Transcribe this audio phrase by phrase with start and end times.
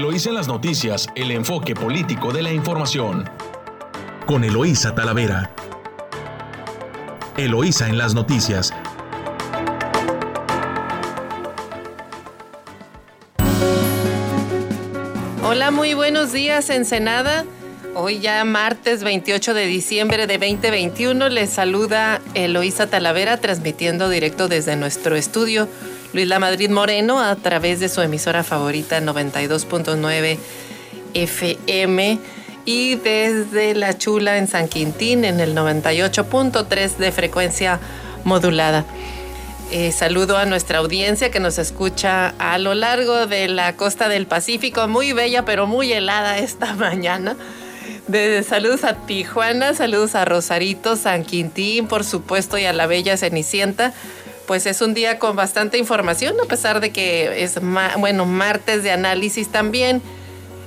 [0.00, 3.28] Eloísa en las noticias, el enfoque político de la información.
[4.24, 5.50] Con Eloísa Talavera.
[7.36, 8.72] Eloísa en las noticias.
[15.44, 17.44] Hola, muy buenos días, Ensenada.
[17.94, 24.76] Hoy ya martes 28 de diciembre de 2021 les saluda Eloísa Talavera transmitiendo directo desde
[24.76, 25.68] nuestro estudio
[26.12, 30.38] Luis La Madrid Moreno a través de su emisora favorita 92.9
[31.14, 32.18] FM
[32.64, 37.78] y desde La Chula en San Quintín en el 98.3 de frecuencia
[38.24, 38.84] modulada.
[39.70, 44.26] Eh, saludo a nuestra audiencia que nos escucha a lo largo de la costa del
[44.26, 47.36] Pacífico, muy bella pero muy helada esta mañana.
[48.08, 53.16] De, saludos a Tijuana, saludos a Rosarito, San Quintín, por supuesto, y a la bella
[53.16, 53.92] Cenicienta
[54.50, 57.60] pues es un día con bastante información, a pesar de que es,
[57.98, 60.02] bueno, martes de análisis también.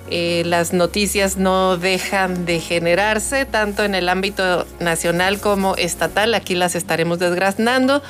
[0.09, 6.34] Eh, las noticias no dejan de generarse, tanto en el ámbito nacional como estatal.
[6.34, 8.02] Aquí las estaremos desgranando.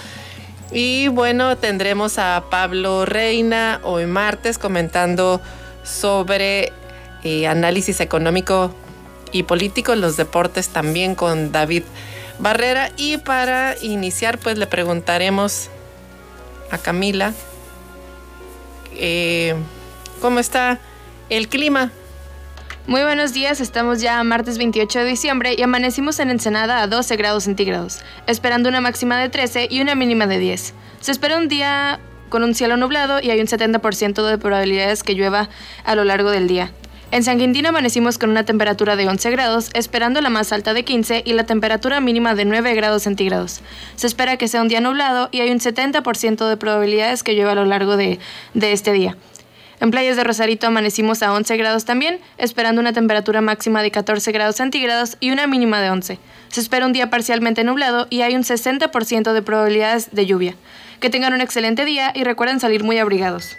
[0.72, 5.42] Y bueno, tendremos a Pablo Reina hoy martes comentando
[5.82, 6.72] sobre
[7.24, 8.76] eh, análisis económico
[9.32, 11.82] y político, los deportes también con David
[12.44, 12.92] Barrera.
[12.98, 15.70] Y para iniciar, pues le preguntaremos
[16.70, 17.34] a Camila
[18.96, 19.56] eh,
[20.22, 20.80] cómo está
[21.30, 21.92] el clima.
[22.86, 26.88] Muy buenos días, estamos ya a martes 28 de diciembre y amanecimos en Ensenada a
[26.88, 30.74] 12 grados centígrados, esperando una máxima de 13 y una mínima de 10.
[31.00, 35.14] Se espera un día con un cielo nublado y hay un 70% de probabilidades que
[35.14, 35.48] llueva
[35.86, 36.74] a lo largo del día.
[37.14, 40.84] En San Quintín amanecimos con una temperatura de 11 grados, esperando la más alta de
[40.84, 43.62] 15 y la temperatura mínima de 9 grados centígrados.
[43.96, 47.52] Se espera que sea un día nublado y hay un 70% de probabilidades que llueva
[47.52, 48.18] a lo largo de,
[48.56, 49.16] de este día.
[49.80, 54.32] En playas de Rosarito amanecimos a 11 grados también, esperando una temperatura máxima de 14
[54.32, 56.20] grados centígrados y una mínima de 11.
[56.50, 60.56] Se espera un día parcialmente nublado y hay un 60% de probabilidades de lluvia.
[61.00, 63.56] Que tengan un excelente día y recuerden salir muy abrigados.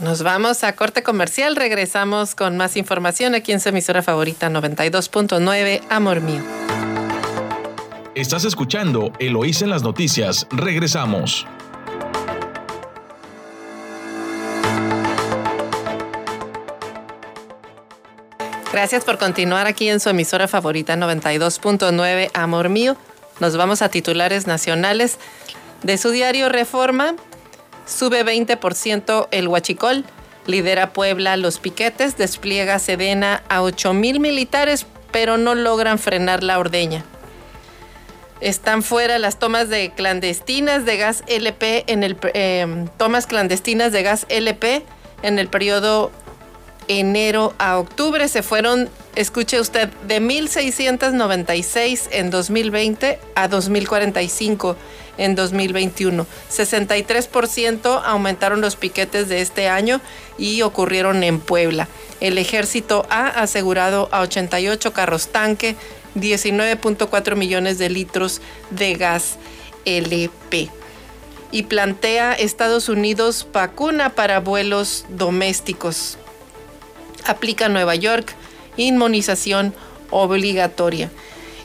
[0.00, 5.82] Nos vamos a corte comercial, regresamos con más información aquí en su emisora favorita 92.9,
[5.90, 6.42] Amor Mío.
[8.14, 11.46] Estás escuchando Eloís en las noticias, regresamos.
[18.72, 22.96] Gracias por continuar aquí en su emisora favorita 92.9, Amor Mío.
[23.38, 25.18] Nos vamos a titulares nacionales
[25.82, 27.14] de su diario Reforma.
[27.92, 30.04] Sube 20% el huachicol.
[30.46, 32.16] Lidera Puebla los piquetes.
[32.16, 37.04] Despliega Sedena a 8 mil militares, pero no logran frenar la ordeña.
[38.40, 44.02] Están fuera las tomas de clandestinas de gas LP en el em, tomas clandestinas de
[44.02, 44.82] gas LP
[45.22, 46.10] en el periodo
[46.88, 54.76] enero a octubre se fueron, escuche usted, de 1.696 en 2020 a 2.045
[55.18, 56.26] en 2021.
[56.50, 60.00] 63% aumentaron los piquetes de este año
[60.38, 61.88] y ocurrieron en Puebla.
[62.20, 65.76] El ejército ha asegurado a 88 carros tanque
[66.16, 68.40] 19.4 millones de litros
[68.70, 69.36] de gas
[69.84, 70.70] LP.
[71.50, 76.16] Y plantea Estados Unidos vacuna para vuelos domésticos.
[77.24, 78.34] Aplica Nueva York
[78.76, 79.74] inmunización
[80.10, 81.10] obligatoria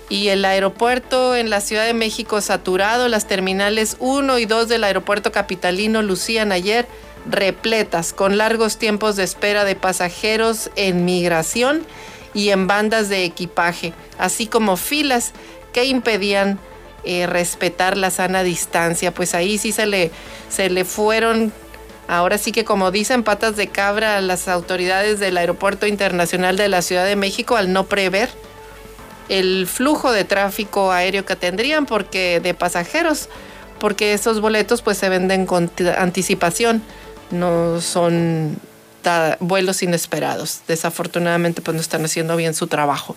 [0.10, 4.84] y el aeropuerto en la Ciudad de México saturado, las terminales 1 y 2 del
[4.84, 6.88] aeropuerto capitalino lucían ayer
[7.30, 11.86] repletas, con largos tiempos de espera de pasajeros en migración
[12.34, 15.34] y en bandas de equipaje, así como filas
[15.74, 16.60] que impedían
[17.04, 19.14] eh, respetar la sana distancia.
[19.14, 20.12] Pues ahí sí se le,
[20.50, 21.52] se le fueron,
[22.08, 26.70] ahora sí que como dicen, patas de cabra a las autoridades del Aeropuerto Internacional de
[26.70, 28.30] la Ciudad de México al no prever
[29.30, 33.30] el flujo de tráfico aéreo que tendrían porque de pasajeros,
[33.80, 36.82] porque esos boletos pues se venden con anticipación,
[37.32, 38.58] no son
[39.40, 40.62] vuelos inesperados.
[40.68, 43.16] Desafortunadamente pues no están haciendo bien su trabajo.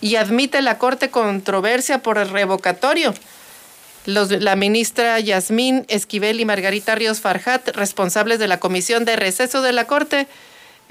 [0.00, 3.14] Y admite la Corte controversia por el revocatorio.
[4.06, 9.72] la ministra Yasmín Esquivel y Margarita Ríos Farjat, responsables de la Comisión de Receso de
[9.72, 10.26] la Corte,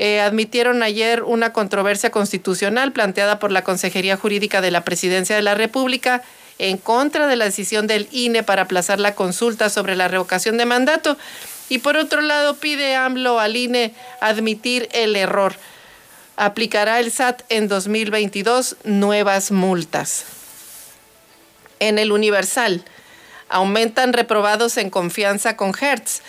[0.01, 5.42] eh, admitieron ayer una controversia constitucional planteada por la Consejería Jurídica de la Presidencia de
[5.42, 6.24] la República
[6.57, 10.66] en contra de la decisión del INE para aplazar la consulta sobre la revocación de
[10.66, 11.18] mandato.
[11.68, 15.56] Y por otro lado, pide AMLO al INE admitir el error.
[16.38, 20.24] Aplicará el SAT en 2022 nuevas multas.
[21.81, 22.86] En el Universal,
[23.50, 26.22] aumentan reprobados en confianza con Hertz.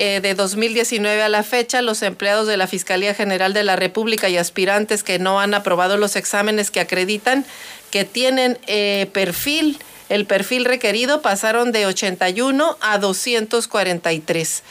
[0.00, 4.28] Eh, de 2019 a la fecha, los empleados de la Fiscalía General de la República
[4.28, 7.44] y aspirantes que no han aprobado los exámenes que acreditan
[7.90, 9.76] que tienen eh, perfil,
[10.08, 14.62] el perfil requerido, pasaron de 81 a 243.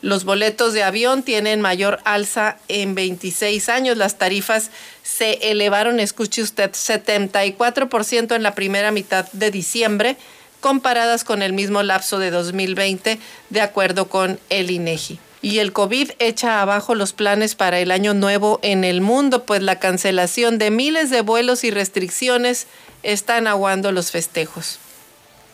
[0.00, 3.96] Los boletos de avión tienen mayor alza en 26 años.
[3.96, 4.72] Las tarifas
[5.04, 10.16] se elevaron, escuche usted, 74% en la primera mitad de diciembre
[10.62, 13.18] comparadas con el mismo lapso de 2020,
[13.50, 15.18] de acuerdo con el INEGI.
[15.42, 19.60] Y el COVID echa abajo los planes para el año nuevo en el mundo, pues
[19.60, 22.68] la cancelación de miles de vuelos y restricciones
[23.02, 24.78] están aguando los festejos.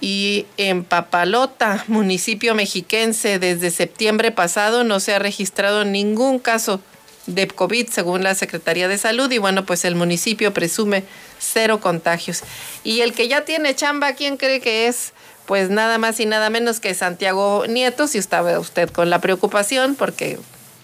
[0.00, 6.80] Y en Papalota, municipio mexiquense, desde septiembre pasado no se ha registrado ningún caso
[7.26, 11.04] de COVID según la Secretaría de Salud y bueno, pues el municipio presume
[11.38, 12.42] cero contagios.
[12.84, 15.12] Y el que ya tiene chamba, ¿quién cree que es?
[15.46, 19.94] Pues nada más y nada menos que Santiago Nieto, si estaba usted con la preocupación,
[19.94, 20.38] porque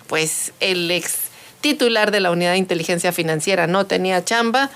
[0.06, 1.16] pues el ex
[1.60, 4.70] titular de la Unidad de Inteligencia Financiera no tenía chamba,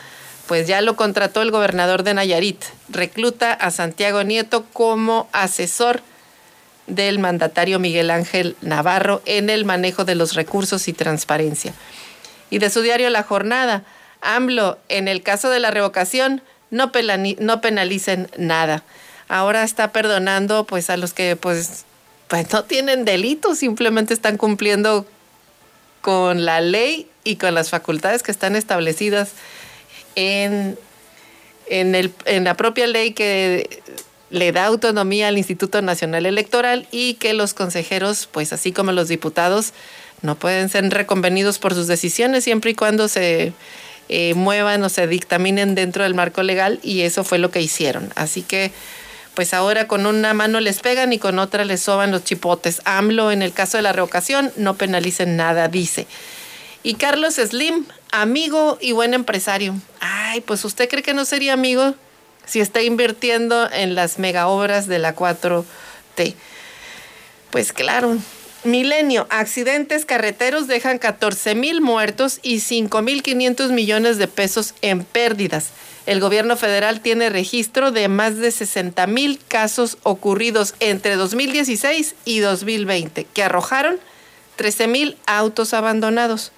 [0.47, 2.65] pues ya lo contrató el gobernador de Nayarit.
[2.89, 6.03] Recluta a Santiago Nieto como asesor
[6.87, 11.75] del mandatario Miguel Ángel Navarro en el manejo de los recursos y transparencia.
[12.51, 13.85] Y de su diario La Jornada,
[14.21, 16.93] AMLO, en el caso de la revocación, no,
[17.39, 18.83] no penalicen nada.
[19.29, 21.85] Ahora está perdonando pues a los que pues,
[22.29, 25.07] pues no tienen delito, simplemente están cumpliendo
[26.01, 29.33] con la ley y con las facultades que están establecidas
[30.15, 30.79] en,
[31.67, 33.83] en, el, en la propia ley que
[34.31, 39.09] le da autonomía al Instituto Nacional Electoral y que los consejeros, pues así como los
[39.09, 39.73] diputados,
[40.23, 43.53] no pueden ser reconvenidos por sus decisiones siempre y cuando se
[44.09, 48.11] eh, muevan o se dictaminen dentro del marco legal y eso fue lo que hicieron.
[48.15, 48.73] Así que
[49.35, 52.83] pues ahora con una mano les pegan y con otra les soban los chipotes.
[52.85, 56.09] AMLO en el caso de la revocación no penalicen nada, dice.
[56.83, 59.75] Y Carlos Slim, amigo y buen empresario.
[60.01, 61.95] Ay, pues usted cree que no sería amigo
[62.47, 66.35] si está invirtiendo en las mega obras de la 4T.
[67.51, 68.19] Pues claro,
[68.65, 75.05] Milenio, accidentes carreteros dejan 14 mil muertos y 5 mil 500 millones de pesos en
[75.05, 75.71] pérdidas.
[76.07, 82.41] El gobierno federal tiene registro de más de 60 mil casos ocurridos entre 2016 y
[82.41, 84.01] 2020, que arrojaron
[84.57, 86.51] 13 mil autos abandonados.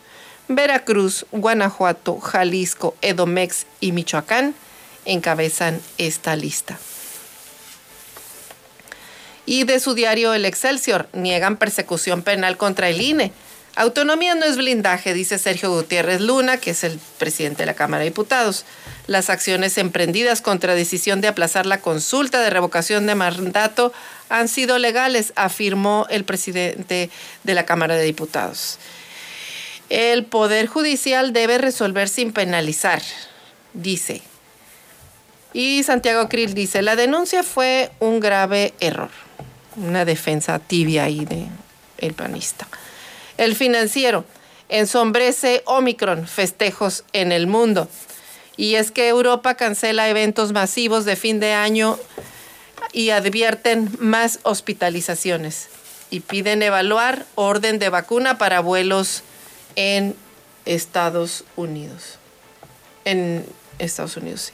[0.49, 4.55] Veracruz, Guanajuato, Jalisco, Edomex y Michoacán
[5.05, 6.79] encabezan esta lista.
[9.51, 13.33] Y de su diario El Excelsior, niegan persecución penal contra el INE.
[13.75, 18.05] Autonomía no es blindaje, dice Sergio Gutiérrez Luna, que es el presidente de la Cámara
[18.05, 18.65] de Diputados.
[19.09, 23.93] Las acciones emprendidas contra decisión de aplazar la consulta de revocación de mandato
[24.29, 27.11] han sido legales, afirmó el presidente
[27.43, 28.79] de la Cámara de Diputados.
[29.89, 33.03] El Poder Judicial debe resolver sin penalizar,
[33.73, 34.23] dice.
[35.53, 39.11] Y Santiago Krill dice, la denuncia fue un grave error,
[39.77, 41.47] una defensa tibia ahí de
[41.99, 42.67] el panista.
[43.37, 44.25] El financiero
[44.69, 47.89] ensombrece Omicron, festejos en el mundo.
[48.57, 51.99] Y es que Europa cancela eventos masivos de fin de año
[52.93, 55.69] y advierten más hospitalizaciones
[56.11, 59.23] y piden evaluar orden de vacuna para vuelos
[59.77, 60.15] en
[60.67, 62.19] Estados Unidos.
[63.05, 63.47] En
[63.79, 64.53] Estados Unidos, sí.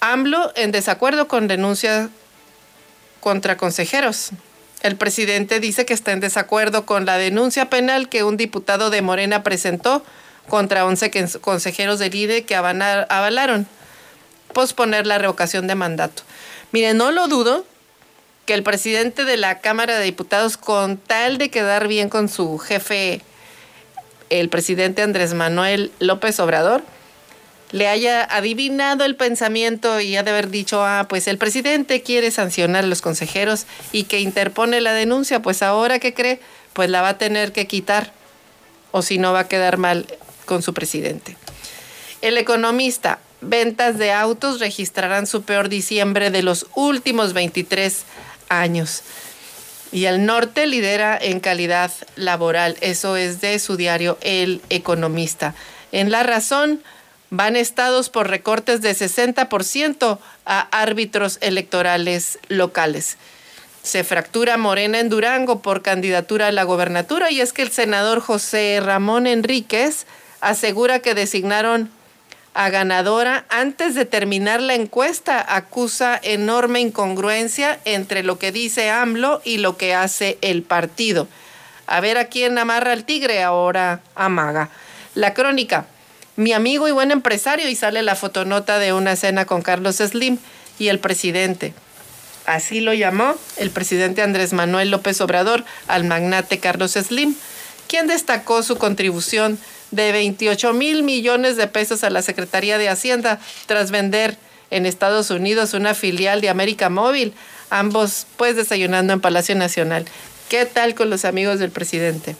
[0.00, 2.10] AMLO en desacuerdo con denuncia
[3.24, 4.32] contra consejeros.
[4.82, 9.00] El presidente dice que está en desacuerdo con la denuncia penal que un diputado de
[9.00, 10.04] Morena presentó
[10.46, 13.66] contra 11 consejeros del IDE que avalaron
[14.52, 16.22] posponer la revocación de mandato.
[16.70, 17.64] Mire, no lo dudo
[18.44, 22.58] que el presidente de la Cámara de Diputados, con tal de quedar bien con su
[22.58, 23.22] jefe,
[24.28, 26.82] el presidente Andrés Manuel López Obrador,
[27.74, 32.30] le haya adivinado el pensamiento y ha de haber dicho, ah, pues el presidente quiere
[32.30, 36.38] sancionar a los consejeros y que interpone la denuncia, pues ahora que cree,
[36.72, 38.12] pues la va a tener que quitar
[38.92, 40.06] o si no va a quedar mal
[40.44, 41.36] con su presidente.
[42.22, 48.04] El economista, ventas de autos registrarán su peor diciembre de los últimos 23
[48.50, 49.02] años.
[49.90, 52.76] Y el norte lidera en calidad laboral.
[52.82, 55.56] Eso es de su diario El Economista.
[55.90, 56.80] En La Razón,
[57.36, 63.16] van estados por recortes de 60% a árbitros electorales locales.
[63.82, 68.20] Se fractura Morena en Durango por candidatura a la gobernatura y es que el senador
[68.20, 70.06] José Ramón Enríquez
[70.40, 71.90] asegura que designaron
[72.54, 75.44] a ganadora antes de terminar la encuesta.
[75.54, 81.26] Acusa enorme incongruencia entre lo que dice AMLO y lo que hace el partido.
[81.86, 84.70] A ver a quién amarra el tigre, ahora amaga.
[85.14, 85.86] La crónica.
[86.36, 90.38] Mi amigo y buen empresario y sale la fotonota de una cena con Carlos Slim
[90.80, 91.74] y el presidente.
[92.44, 97.36] Así lo llamó el presidente Andrés Manuel López Obrador al magnate Carlos Slim,
[97.86, 99.58] quien destacó su contribución
[99.92, 104.36] de 28 mil millones de pesos a la Secretaría de Hacienda tras vender
[104.72, 107.32] en Estados Unidos una filial de América Móvil,
[107.70, 110.04] ambos pues desayunando en Palacio Nacional.
[110.48, 112.34] ¿Qué tal con los amigos del presidente?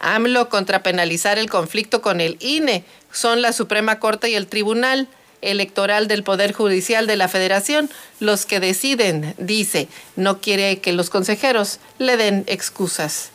[0.00, 5.08] AMLO contra penalizar el conflicto con el INE son la Suprema Corte y el Tribunal
[5.40, 7.88] Electoral del Poder Judicial de la Federación
[8.18, 13.30] los que deciden, dice, no quiere que los consejeros le den excusas.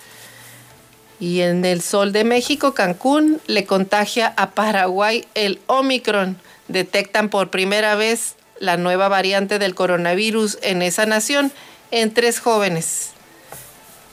[1.20, 6.38] Y en el Sol de México, Cancún le contagia a Paraguay el Omicron.
[6.68, 11.51] Detectan por primera vez la nueva variante del coronavirus en esa nación
[11.92, 13.12] en tres jóvenes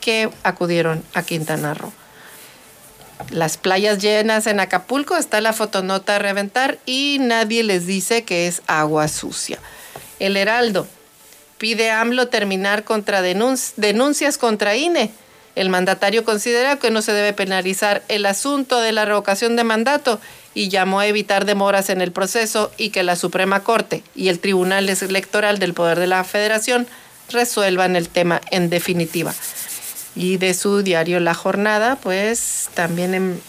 [0.00, 1.92] que acudieron a Quintana Roo.
[3.28, 8.46] Las playas llenas en Acapulco, está la fotonota a reventar y nadie les dice que
[8.46, 9.58] es agua sucia.
[10.18, 10.86] El Heraldo
[11.58, 15.10] pide a AMLO terminar contra denuncias contra INE.
[15.54, 20.20] El mandatario considera que no se debe penalizar el asunto de la revocación de mandato
[20.54, 24.38] y llamó a evitar demoras en el proceso y que la Suprema Corte y el
[24.38, 26.86] Tribunal Electoral del Poder de la Federación
[27.30, 29.34] resuelvan el tema en definitiva
[30.14, 33.40] y de su diario La Jornada, pues también en,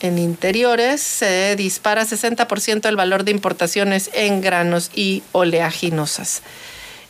[0.00, 6.42] en interiores se dispara 60% el valor de importaciones en granos y oleaginosas.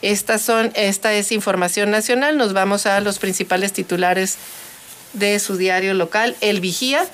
[0.01, 2.37] Estas son, esta es información nacional.
[2.37, 4.37] Nos vamos a los principales titulares
[5.13, 7.05] de su diario local, El Vigía.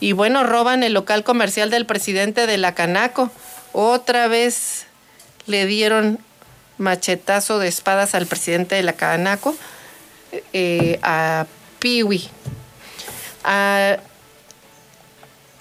[0.00, 3.30] Y bueno, roban el local comercial del presidente de la Canaco.
[3.72, 4.86] Otra vez
[5.46, 6.18] le dieron
[6.78, 9.54] machetazo de espadas al presidente de la Canaco
[10.52, 11.46] eh, a
[11.78, 12.28] Piwi.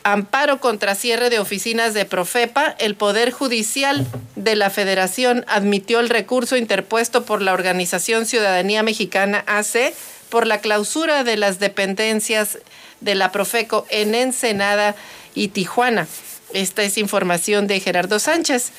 [0.03, 6.09] amparo contra cierre de oficinas de Profepa, el Poder Judicial de la Federación admitió el
[6.09, 9.93] recurso interpuesto por la Organización Ciudadanía Mexicana AC
[10.29, 12.57] por la clausura de las dependencias
[13.01, 14.95] de la Profeco en Ensenada
[15.35, 16.07] y Tijuana.
[16.53, 18.71] Esta es información de Gerardo Sánchez.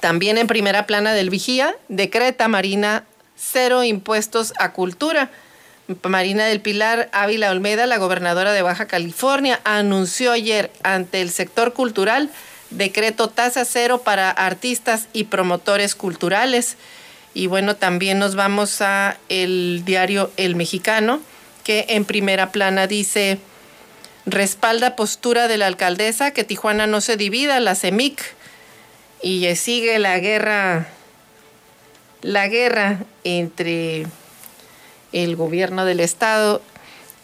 [0.00, 3.04] También en primera plana del Vigía, decreta Marina
[3.50, 5.30] cero impuestos a cultura.
[6.04, 11.72] Marina del Pilar Ávila Olmeda, la gobernadora de Baja California, anunció ayer ante el sector
[11.72, 12.30] cultural
[12.76, 16.76] decreto tasa cero para artistas y promotores culturales.
[17.34, 21.20] Y bueno, también nos vamos a el diario El Mexicano,
[21.64, 23.38] que en primera plana dice
[24.24, 28.22] respalda postura de la alcaldesa que Tijuana no se divida, la CEMIC.
[29.22, 30.88] Y sigue la guerra
[32.22, 34.06] la guerra entre
[35.12, 36.62] el gobierno del estado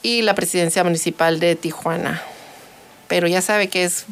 [0.03, 2.23] y la presidencia municipal de Tijuana.
[3.07, 4.05] Pero ya sabe que es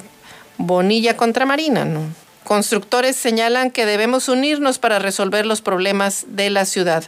[0.58, 2.00] Bonilla contra Marina, ¿no?
[2.44, 7.04] Constructores señalan que debemos unirnos para resolver los problemas de la ciudad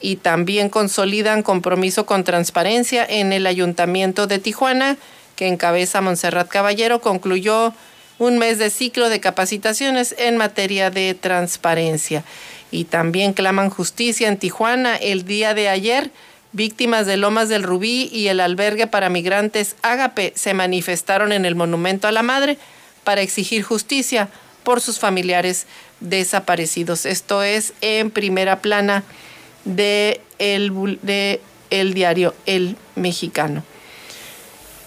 [0.00, 4.96] y también consolidan compromiso con transparencia en el Ayuntamiento de Tijuana,
[5.36, 7.74] que encabeza Montserrat Caballero, concluyó
[8.18, 12.24] un mes de ciclo de capacitaciones en materia de transparencia
[12.70, 16.10] y también claman justicia en Tijuana el día de ayer.
[16.52, 21.54] Víctimas de Lomas del Rubí y el albergue para migrantes Ágape se manifestaron en el
[21.54, 22.58] Monumento a la Madre
[23.04, 24.28] para exigir justicia
[24.64, 25.66] por sus familiares
[26.00, 27.06] desaparecidos.
[27.06, 29.04] Esto es en primera plana
[29.64, 33.62] de el, de el diario El Mexicano.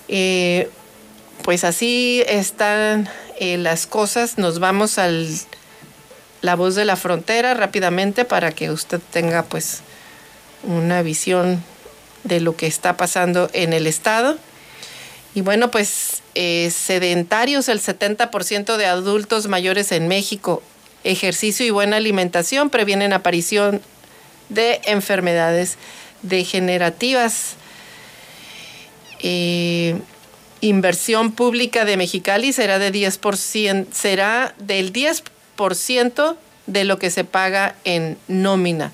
[0.10, 0.70] Eh,
[1.44, 3.10] pues así están
[3.40, 4.38] eh, las cosas.
[4.38, 5.28] Nos vamos al
[6.44, 9.80] la voz de la frontera rápidamente para que usted tenga pues
[10.64, 11.64] una visión
[12.26, 14.38] de lo que está pasando en el estado.
[15.34, 20.62] Y bueno, pues eh, sedentarios, el 70% de adultos mayores en México,
[21.06, 23.82] ejercicio y buena alimentación previenen aparición
[24.50, 25.78] de enfermedades
[26.24, 27.56] degenerativas.
[29.20, 29.96] Eh,
[30.60, 35.33] inversión pública de Mexicali será de 10%, será del 10%
[35.76, 38.92] ciento de lo que se paga en nómina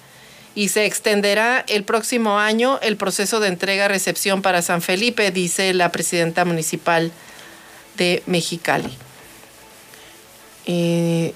[0.56, 5.92] y se extenderá el próximo año el proceso de entrega-recepción para San Felipe, dice la
[5.92, 7.12] presidenta municipal
[7.96, 8.90] de Mexicali.
[10.66, 11.34] Eh,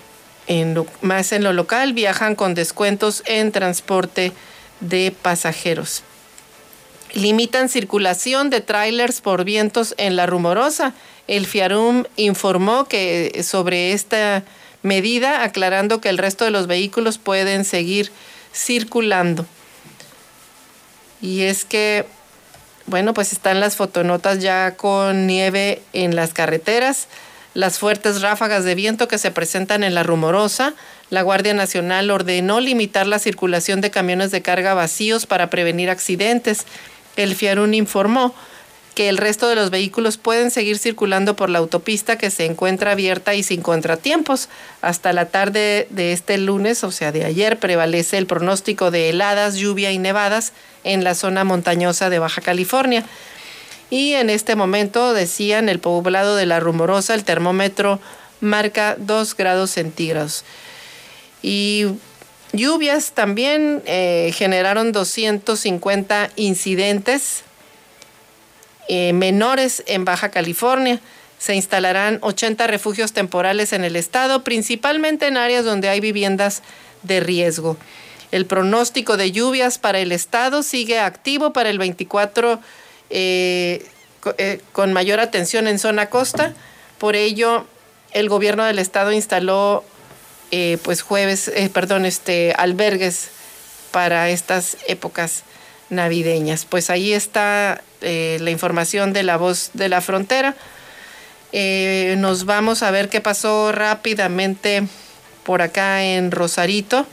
[0.47, 4.33] en más en lo local, viajan con descuentos en transporte
[4.81, 6.03] de pasajeros.
[7.13, 10.93] Limitan circulación de trailers por vientos en La Rumorosa.
[11.27, 14.43] El FIARUM informó que sobre esta
[14.83, 18.11] medida, aclarando que el resto de los vehículos pueden seguir
[18.53, 19.45] circulando.
[21.21, 22.05] Y es que,
[22.85, 27.07] bueno, pues están las fotonotas ya con nieve en las carreteras,
[27.53, 30.73] las fuertes ráfagas de viento que se presentan en la rumorosa.
[31.09, 36.65] La Guardia Nacional ordenó limitar la circulación de camiones de carga vacíos para prevenir accidentes.
[37.15, 38.33] El Fiarun informó
[38.93, 42.91] que el resto de los vehículos pueden seguir circulando por la autopista que se encuentra
[42.91, 44.49] abierta y sin contratiempos.
[44.81, 49.55] Hasta la tarde de este lunes, o sea, de ayer, prevalece el pronóstico de heladas,
[49.55, 53.03] lluvia y nevadas en la zona montañosa de Baja California.
[53.89, 57.99] Y en este momento, decían, el poblado de La Rumorosa, el termómetro
[58.41, 60.43] marca 2 grados centígrados.
[61.41, 61.85] Y
[62.51, 67.43] lluvias también eh, generaron 250 incidentes
[68.87, 70.99] eh, menores en Baja California.
[71.37, 76.61] Se instalarán 80 refugios temporales en el estado, principalmente en áreas donde hay viviendas
[77.03, 77.77] de riesgo.
[78.31, 82.59] El pronóstico de lluvias para el estado sigue activo para el 24
[83.09, 83.85] eh,
[84.37, 86.53] eh, con mayor atención en zona costa.
[86.97, 87.65] Por ello,
[88.11, 89.83] el gobierno del estado instaló
[90.83, 93.29] pues jueves, perdón, este albergues
[93.89, 95.43] para estas épocas
[95.89, 96.65] navideñas.
[96.65, 100.55] Pues ahí está eh, la información de la voz de la frontera.
[101.51, 104.83] Eh, nos vamos a ver qué pasó rápidamente
[105.43, 107.05] por acá en Rosarito.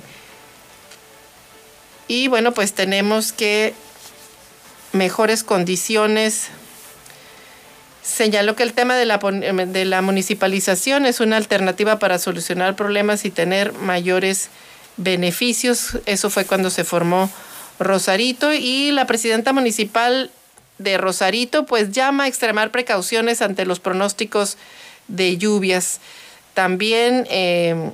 [2.09, 3.75] Y bueno, pues tenemos que
[4.93, 6.49] mejores condiciones.
[8.03, 13.25] Señaló que el tema de la, de la municipalización es una alternativa para solucionar problemas
[13.25, 14.49] y tener mayores
[14.97, 15.99] beneficios.
[16.07, 17.31] Eso fue cuando se formó
[17.79, 20.31] Rosarito y la presidenta municipal
[20.81, 24.57] de Rosarito pues llama a extremar precauciones ante los pronósticos
[25.09, 26.01] de lluvias.
[26.55, 27.93] También eh,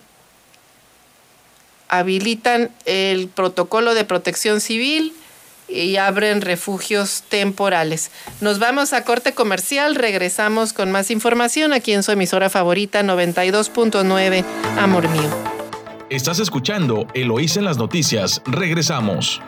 [1.88, 5.12] habilitan el protocolo de protección civil
[5.69, 8.11] y abren refugios temporales.
[8.40, 14.44] Nos vamos a corte comercial, regresamos con más información aquí en su emisora favorita 92.9
[14.79, 15.29] Amor Mío.
[16.09, 19.40] Estás escuchando Eloís en las noticias, regresamos.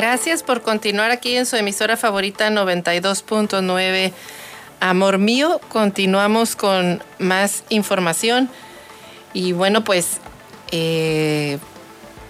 [0.00, 4.12] Gracias por continuar aquí en su emisora favorita 92.9
[4.80, 5.60] Amor Mío.
[5.68, 8.48] Continuamos con más información.
[9.34, 10.16] Y bueno, pues
[10.70, 11.58] eh,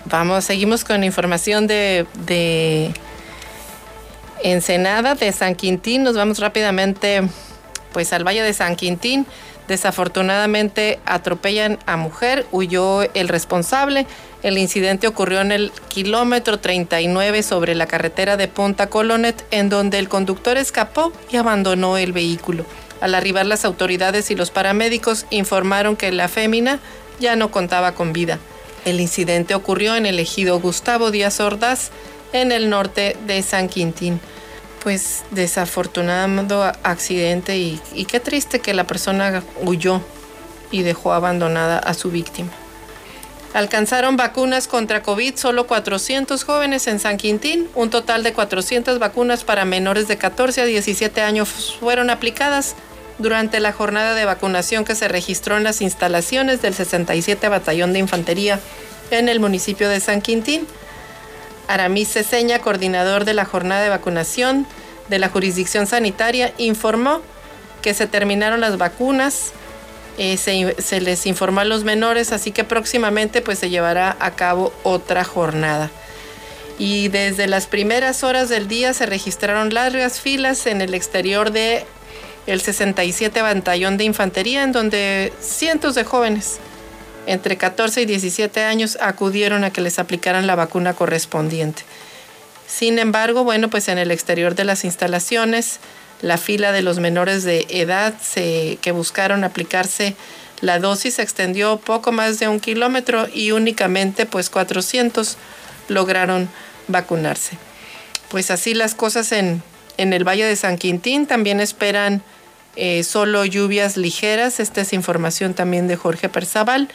[0.07, 2.93] vamos, seguimos con información de, de
[4.43, 6.03] Ensenada, de San Quintín.
[6.03, 7.23] Nos vamos rápidamente
[7.93, 9.27] pues al Valle de San Quintín.
[9.71, 14.05] Desafortunadamente atropellan a mujer, huyó el responsable.
[14.43, 20.01] El incidente ocurrió en el kilómetro 39 sobre la carretera de Punta Colonet, en donde
[20.01, 22.67] el conductor escapó y abandonó el vehículo.
[23.01, 26.81] Al arribar las autoridades y los paramédicos informaron que la fémina
[27.21, 28.41] ya no contaba con vida.
[28.85, 31.93] El incidente ocurrió en el ejido Gustavo Díaz Ordaz,
[32.33, 34.21] en el norte de San Quintín
[34.83, 40.01] pues desafortunado accidente y, qué triste que la persona huyó
[40.71, 42.51] y dejó abandonada a su víctima.
[43.53, 47.69] Alcanzaron vacunas contra COVID solo 400 jóvenes en San Quintín.
[47.75, 52.77] Un total de 400 vacunas para menores de 14 a 17 años fueron aplicadas
[53.19, 57.99] durante la jornada de vacunación que se registró en las instalaciones del 67 Batallón de
[57.99, 58.61] Infantería
[59.11, 60.67] en el municipio de San Quintín.
[61.71, 64.67] Aramis Ceseña, coordinador de la jornada de vacunación
[65.09, 67.21] de la jurisdicción sanitaria, informó
[67.81, 69.53] que se terminaron las vacunas,
[70.19, 74.73] eh, se, les informó a los menores, así que próximamente pues se llevará a cabo
[74.83, 75.91] otra jornada.
[76.77, 81.87] Y desde las primeras horas del día se registraron largas filas en el exterior de
[82.49, 86.59] el 67 Batallón de Infantería, en donde cientos de jóvenes
[87.27, 91.83] entre 14 y 17 años acudieron a que les aplicaran la vacuna correspondiente.
[92.67, 95.81] Sin embargo, bueno, pues en el exterior de las instalaciones,
[96.23, 100.15] la fila de los menores de edad que buscaron aplicarse
[100.61, 105.37] la dosis se extendió poco más de un kilómetro y únicamente pues 400
[105.89, 106.51] lograron
[106.89, 107.57] vacunarse.
[108.29, 109.63] Pues así las cosas en,
[109.97, 112.23] en el Valle de San Quintín también esperan
[112.83, 114.59] eh, solo lluvias ligeras.
[114.59, 116.89] Esta es información también de Jorge Perzaval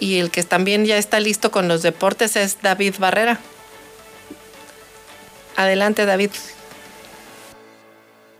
[0.00, 3.38] Y el que también ya está listo con los deportes es David Barrera.
[5.56, 6.30] Adelante, David.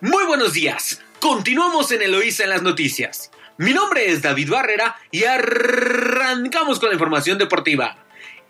[0.01, 1.01] Muy buenos días.
[1.21, 3.31] Continuamos en Eloísa en las noticias.
[3.57, 7.97] Mi nombre es David Barrera y arrancamos con la información deportiva.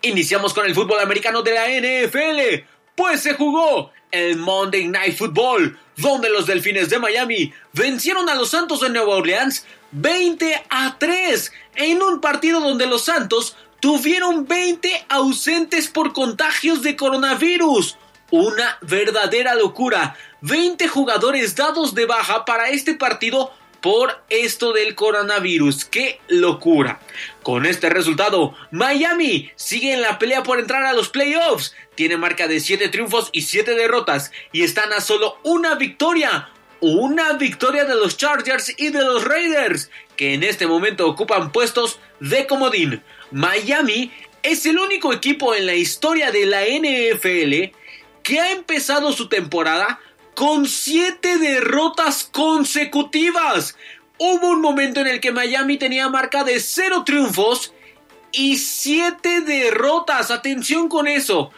[0.03, 2.65] Iniciamos con el fútbol americano de la NFL,
[2.97, 8.51] pues se jugó el Monday Night Football, donde los Delfines de Miami vencieron a los
[8.51, 15.07] Santos de Nueva Orleans 20 a 3 en un partido donde los Santos tuvieron 20
[15.09, 17.99] ausentes por contagios de coronavirus.
[18.31, 20.17] Una verdadera locura.
[20.41, 23.53] 20 jugadores dados de baja para este partido
[23.85, 25.85] por esto del coronavirus.
[25.85, 27.01] ¡Qué locura!
[27.43, 31.75] Con este resultado, Miami sigue en la pelea por entrar a los playoffs.
[31.95, 36.49] Tiene marca de 7 triunfos y 7 derrotas y están a solo una victoria.
[36.81, 42.01] Una victoria de los Chargers y de los Raiders, que en este momento ocupan puestos
[42.21, 43.03] de comodín.
[43.33, 44.11] Miami
[44.43, 47.77] es el único equipo en la historia de la NFL
[48.23, 50.01] que ha empezado su temporada
[50.35, 53.77] con siete derrotas consecutivas.
[54.19, 57.73] Hubo un momento en el que Miami tenía marca de cero triunfos
[58.33, 60.31] y siete derrotas.
[60.31, 61.51] Atención con eso.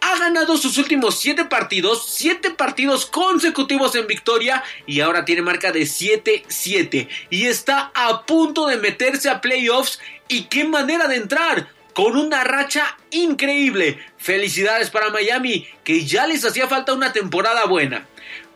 [0.00, 5.70] Ha ganado sus últimos siete partidos, siete partidos consecutivos en victoria y ahora tiene marca
[5.70, 10.00] de 7-7 y está a punto de meterse a playoffs.
[10.26, 11.68] ¿Y qué manera de entrar?
[11.94, 13.98] con una racha increíble.
[14.16, 18.06] Felicidades para Miami, que ya les hacía falta una temporada buena.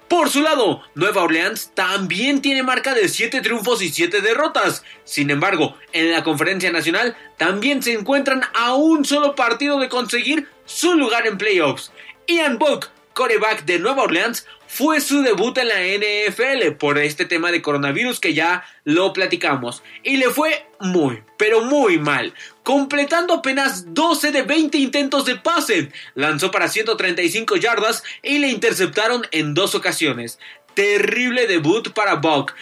[0.08, 4.84] Por su lado, Nueva Orleans también tiene marca de 7 triunfos y 7 derrotas.
[5.02, 10.48] Sin embargo, en la conferencia nacional también se encuentran a un solo partido de conseguir
[10.64, 11.90] su lugar en playoffs.
[12.28, 17.50] Ian Book, coreback de Nueva Orleans, fue su debut en la NFL por este tema
[17.50, 19.82] de coronavirus que ya lo platicamos.
[20.04, 22.32] Y le fue muy, pero muy mal.
[22.66, 25.92] Completando apenas 12 de 20 intentos de pase.
[26.16, 30.40] Lanzó para 135 yardas y le interceptaron en dos ocasiones.
[30.74, 32.54] Terrible debut para Buck.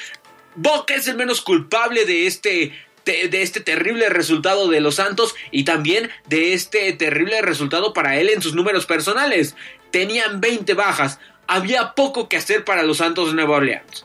[0.56, 5.64] Buck es el menos culpable de este de este terrible resultado de los Santos y
[5.64, 9.56] también de este terrible resultado para él en sus números personales.
[9.90, 14.04] Tenían 20 bajas, había poco que hacer para los Santos de Nueva Orleans.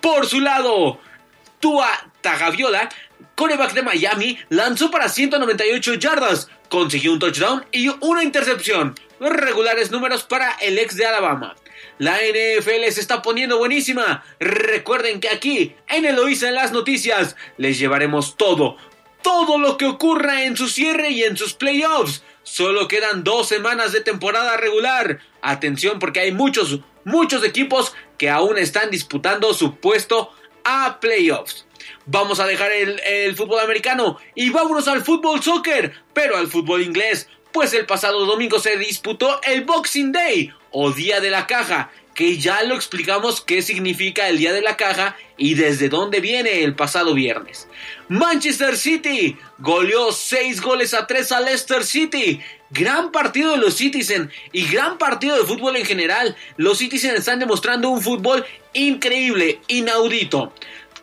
[0.00, 1.00] Por su lado,
[1.60, 1.90] Tua
[2.22, 2.88] Tagaviola,
[3.34, 8.94] coreback de Miami, lanzó para 198 yardas, consiguió un touchdown y una intercepción.
[9.20, 11.54] Regulares números para el ex de Alabama.
[11.98, 14.24] La NFL se está poniendo buenísima.
[14.40, 18.76] Recuerden que aquí, en Eloísa en las noticias, les llevaremos todo,
[19.22, 22.24] todo lo que ocurra en su cierre y en sus playoffs.
[22.42, 25.20] Solo quedan dos semanas de temporada regular.
[25.40, 30.32] Atención porque hay muchos, muchos equipos que aún están disputando su puesto
[30.64, 31.64] a playoffs.
[32.06, 37.28] Vamos a dejar el, fútbol americano y vámonos al fútbol soccer, pero al fútbol inglés,
[37.52, 42.38] pues el pasado domingo se disputó el Boxing Day o Día de la Caja que
[42.38, 46.74] ya lo explicamos qué significa el Día de la Caja y desde dónde viene el
[46.74, 47.68] pasado viernes.
[48.08, 52.40] Manchester City goleó 6 goles a 3 a Leicester City.
[52.70, 56.36] Gran partido de los Citizen y gran partido de fútbol en general.
[56.56, 60.52] Los Citizen están demostrando un fútbol increíble, inaudito.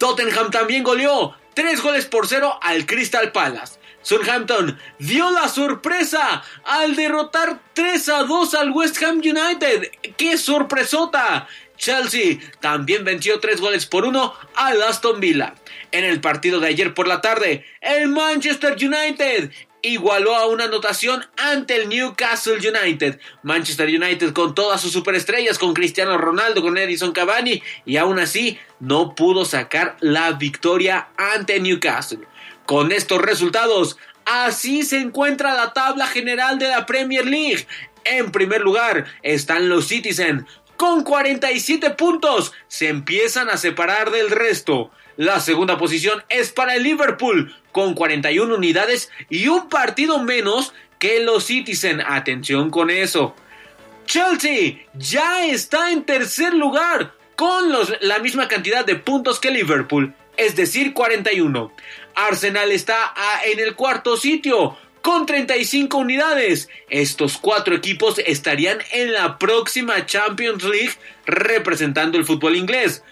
[0.02, 3.78] Tottenham también goleó 3 goles por 0 al Crystal Palace.
[4.02, 9.92] Southampton dio la sorpresa al derrotar 3 a 2 al West Ham United.
[10.18, 11.48] ¡Qué sorpresota!
[11.78, 15.54] Chelsea también venció 3 goles por 1 al Aston Villa.
[15.92, 19.52] En el partido de ayer por la tarde, el Manchester United
[19.82, 23.20] igualó a una anotación ante el Newcastle United.
[23.44, 28.60] Manchester United con todas sus superestrellas, con Cristiano Ronaldo, con Edison Cavani, y aún así
[28.80, 32.28] no pudo sacar la victoria ante Newcastle.
[32.66, 37.68] Con estos resultados, así se encuentra la tabla general de la Premier League.
[38.04, 40.48] En primer lugar están los Citizen
[40.82, 42.54] con 47 puntos.
[42.68, 44.90] Se empiezan a separar del resto.
[45.18, 51.20] La segunda posición es para el Liverpool con 41 unidades y un partido menos que
[51.20, 52.02] los Citizen.
[52.02, 53.36] Atención con eso.
[54.06, 60.56] Chelsea ya está en tercer lugar con la misma cantidad de puntos que Liverpool, es
[60.56, 61.72] decir, 41.
[62.14, 63.14] Arsenal está
[63.46, 66.70] en el cuarto sitio con 35 unidades.
[66.90, 70.94] Estos cuatro equipos estarían en la próxima Champions League
[71.26, 73.04] representando el fútbol inglés.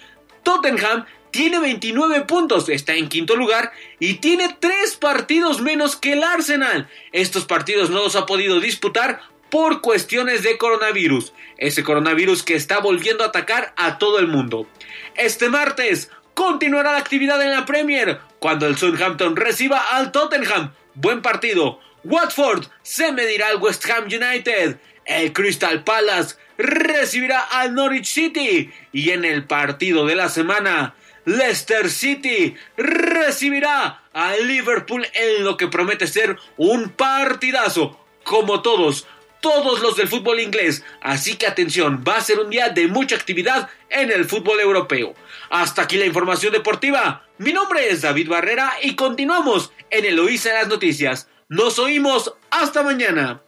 [0.43, 6.23] Tottenham tiene 29 puntos, está en quinto lugar y tiene 3 partidos menos que el
[6.23, 6.89] Arsenal.
[7.11, 11.33] Estos partidos no los ha podido disputar por cuestiones de coronavirus.
[11.57, 14.67] Ese coronavirus que está volviendo a atacar a todo el mundo.
[15.15, 20.71] Este martes continuará la actividad en la Premier cuando el Southampton reciba al Tottenham.
[20.95, 21.79] Buen partido.
[22.03, 24.77] Watford se medirá al West Ham United.
[25.05, 28.71] El Crystal Palace recibirá al Norwich City.
[28.93, 30.95] Y en el partido de la semana,
[31.29, 37.99] Leicester City recibirá al Liverpool en lo que promete ser un partidazo.
[38.23, 39.05] Como todos,
[39.39, 40.83] todos los del fútbol inglés.
[41.01, 45.13] Así que atención, va a ser un día de mucha actividad en el fútbol europeo.
[45.51, 47.27] Hasta aquí la información deportiva.
[47.37, 51.27] Mi nombre es David Barrera y continuamos en Eloísa las noticias.
[51.47, 53.43] Nos oímos hasta mañana.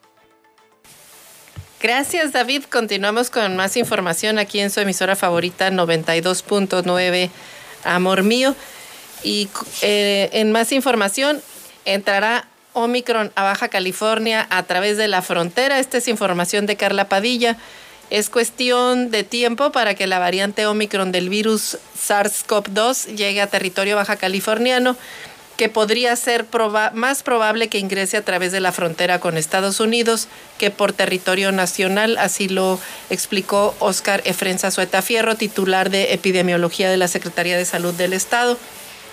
[1.81, 2.65] Gracias David.
[2.65, 7.31] Continuamos con más información aquí en su emisora favorita 92.9
[7.83, 8.55] Amor Mío.
[9.23, 9.49] Y
[9.81, 11.41] eh, en más información
[11.85, 15.79] entrará Omicron a Baja California a través de la frontera.
[15.79, 17.57] Esta es información de Carla Padilla.
[18.09, 23.95] Es cuestión de tiempo para que la variante Omicron del virus SARS-CoV-2 llegue a territorio
[23.95, 24.97] baja californiano,
[25.61, 26.47] que podría ser
[26.93, 31.51] más probable que ingrese a través de la frontera con Estados Unidos que por territorio
[31.51, 32.17] nacional.
[32.17, 32.79] Así lo
[33.11, 38.57] explicó Oscar Efrenza Sueta Fierro, titular de Epidemiología de la Secretaría de Salud del Estado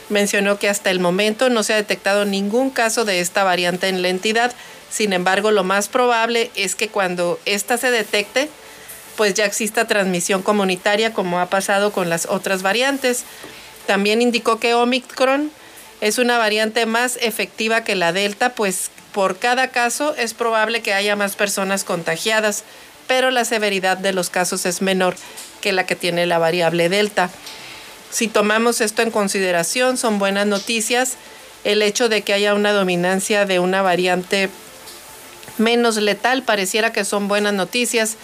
[0.08, 4.00] mencionó que hasta el momento no se ha detectado ningún caso de esta variante en
[4.00, 4.54] la entidad.
[4.88, 8.48] Sin embargo, lo más probable es que cuando ésta se detecte,
[9.18, 13.24] pues ya exista transmisión comunitaria como ha pasado con las otras variantes.
[13.87, 15.52] También indicó que Omicron
[16.00, 20.94] es una variante más efectiva que la Delta, pues por cada caso es probable que
[20.94, 22.64] haya más personas contagiadas,
[23.06, 25.16] pero la severidad de los casos es menor
[25.61, 27.30] que la que tiene la variable Delta.
[28.11, 31.16] Si tomamos esto en consideración, son buenas noticias
[31.64, 34.48] el hecho de que haya una dominancia de una variante
[35.58, 38.16] menos letal, pareciera que son buenas noticias,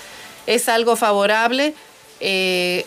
[0.46, 1.74] es algo favorable,
[2.20, 2.86] eh,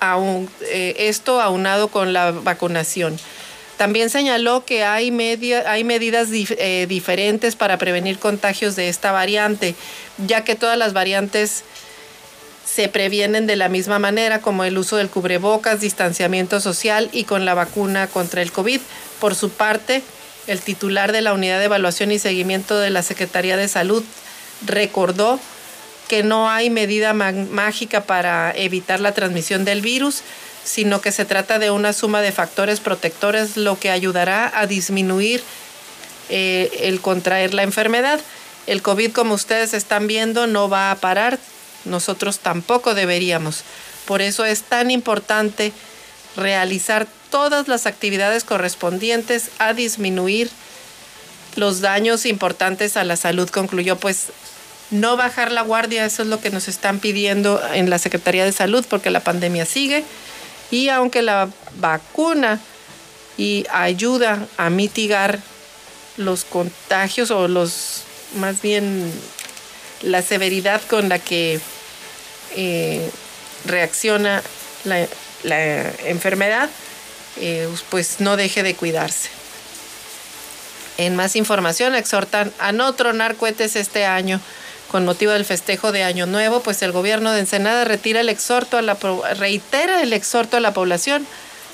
[0.00, 3.18] eh, esto aunado con la vacunación.
[3.82, 5.10] También señaló que hay,
[5.66, 9.74] hay medidas eh, diferentes para prevenir contagios de esta variante,
[10.24, 11.64] ya que todas las variantes
[12.64, 17.44] se previenen de la misma manera como el uso del cubrebocas, distanciamiento social y con
[17.44, 18.80] la vacuna contra el COVID.
[19.18, 20.04] Por su parte,
[20.46, 24.04] el titular de la Unidad de Evaluación y Seguimiento de la Secretaría de Salud
[24.64, 25.40] recordó
[26.06, 30.22] que no hay medida mágica para evitar la transmisión del virus,
[30.64, 35.42] sino que se trata de una suma de factores protectores, lo que ayudará a disminuir
[36.28, 38.20] eh, el contraer la enfermedad.
[38.66, 41.38] El COVID, como ustedes están viendo, no va a parar,
[41.84, 43.64] nosotros tampoco deberíamos.
[44.06, 45.72] Por eso es tan importante
[46.36, 50.50] realizar todas las actividades correspondientes a disminuir
[51.56, 54.28] los daños importantes a la salud, concluyó, pues
[54.90, 58.52] no bajar la guardia, eso es lo que nos están pidiendo en la Secretaría de
[58.52, 60.04] Salud, porque la pandemia sigue
[60.72, 62.58] y aunque la vacuna
[63.36, 65.38] y ayuda a mitigar
[66.16, 68.02] los contagios o los,
[68.36, 69.12] más bien,
[70.00, 71.60] la severidad con la que
[72.56, 73.10] eh,
[73.66, 74.42] reacciona
[74.84, 75.06] la,
[76.06, 76.70] enfermedad,
[77.36, 79.28] eh, pues no deje de cuidarse.
[80.96, 84.40] En más información, exhortan a no tronar cohetes este año
[84.92, 88.76] con motivo del festejo de Año Nuevo, pues el gobierno de Ensenada retira el exhorto
[88.76, 88.98] a la,
[89.38, 91.26] reitera el exhorto a la población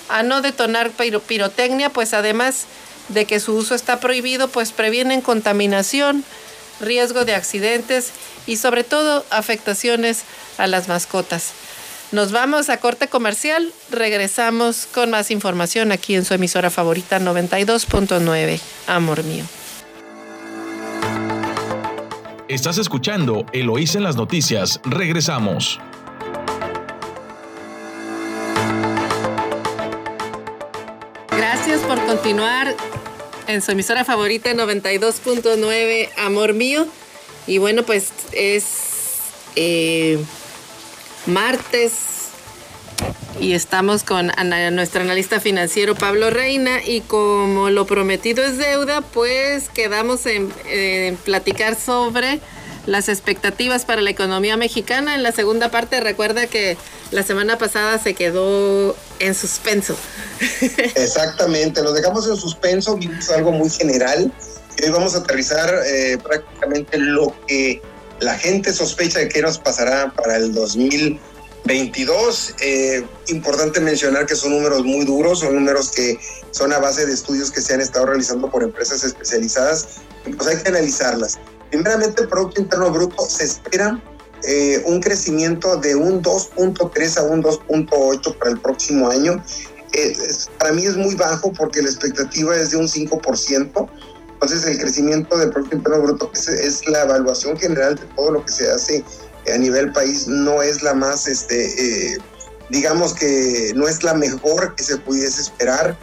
[0.09, 2.67] a no detonar pirotecnia, pues además
[3.09, 6.25] de que su uso está prohibido, pues previenen contaminación,
[6.81, 8.13] riesgo de accidentes
[8.47, 10.23] y sobre todo afectaciones
[10.57, 11.51] a las mascotas.
[12.13, 18.61] Nos vamos a corte comercial, regresamos con más información aquí en su emisora favorita 92.9,
[18.87, 19.45] Amor mío.
[22.49, 25.79] Estás escuchando Eloísa en las noticias, regresamos.
[31.31, 32.75] Gracias por continuar
[33.49, 36.87] en su emisora favorita 92.9, Amor mío.
[37.47, 38.65] Y bueno, pues es
[39.55, 40.19] eh,
[41.27, 42.18] martes
[43.41, 44.31] y estamos con
[44.73, 51.77] nuestro analista financiero Pablo Reina y como lo prometido es deuda, pues quedamos en, platicar
[51.77, 52.41] sobre
[52.87, 55.15] las expectativas para la economía mexicana.
[55.15, 56.77] En la segunda parte recuerda que
[57.11, 59.97] la semana pasada se quedó en suspenso.
[60.95, 64.33] Exactamente, lo dejamos en suspenso, vimos algo muy general
[64.85, 67.83] hoy vamos a aterrizar eh, prácticamente lo que
[68.21, 70.53] la gente sospecha de que nos pasará para el
[71.65, 72.55] 2022.
[72.61, 76.19] Eh, importante mencionar que son números muy duros, son números que
[76.51, 80.01] son a base de estudios que se han estado realizando por empresas especializadas
[80.37, 81.39] pues hay que analizarlas.
[81.71, 84.01] Primeramente, el Producto Interno Bruto se espera
[84.45, 89.43] eh, un crecimiento de un 2.3 a un 2.8 para el próximo año.
[89.93, 90.17] Eh,
[90.59, 93.89] para mí es muy bajo porque la expectativa es de un 5%.
[94.33, 98.45] Entonces, el crecimiento del Producto Interno Bruto, que es, la evaluación general de todo lo
[98.45, 99.05] que se hace
[99.53, 102.19] a nivel país, no es la más, este, eh,
[102.71, 105.97] digamos que no es la mejor que se pudiese esperar.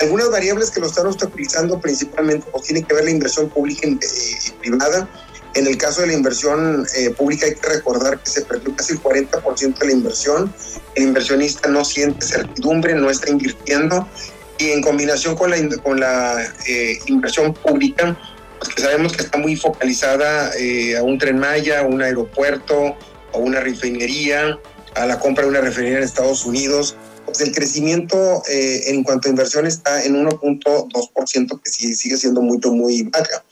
[0.00, 3.98] Algunas variables que lo están obstaculizando principalmente pues, tienen que ver la inversión pública y
[4.60, 5.08] privada.
[5.54, 8.94] En el caso de la inversión eh, pública hay que recordar que se perdió casi
[8.94, 10.52] el 40% de la inversión.
[10.94, 14.08] El inversionista no siente certidumbre, no está invirtiendo
[14.62, 18.16] y en combinación con la, con la eh, inversión pública,
[18.62, 22.96] pues que sabemos que está muy focalizada eh, a un tren Maya, a un aeropuerto,
[23.34, 24.56] a una refinería,
[24.94, 26.94] a la compra de una refinería en Estados Unidos,
[27.24, 32.40] pues el crecimiento eh, en cuanto a inversión está en 1.2%, que sí, sigue siendo
[32.40, 33.42] mucho, muy baja.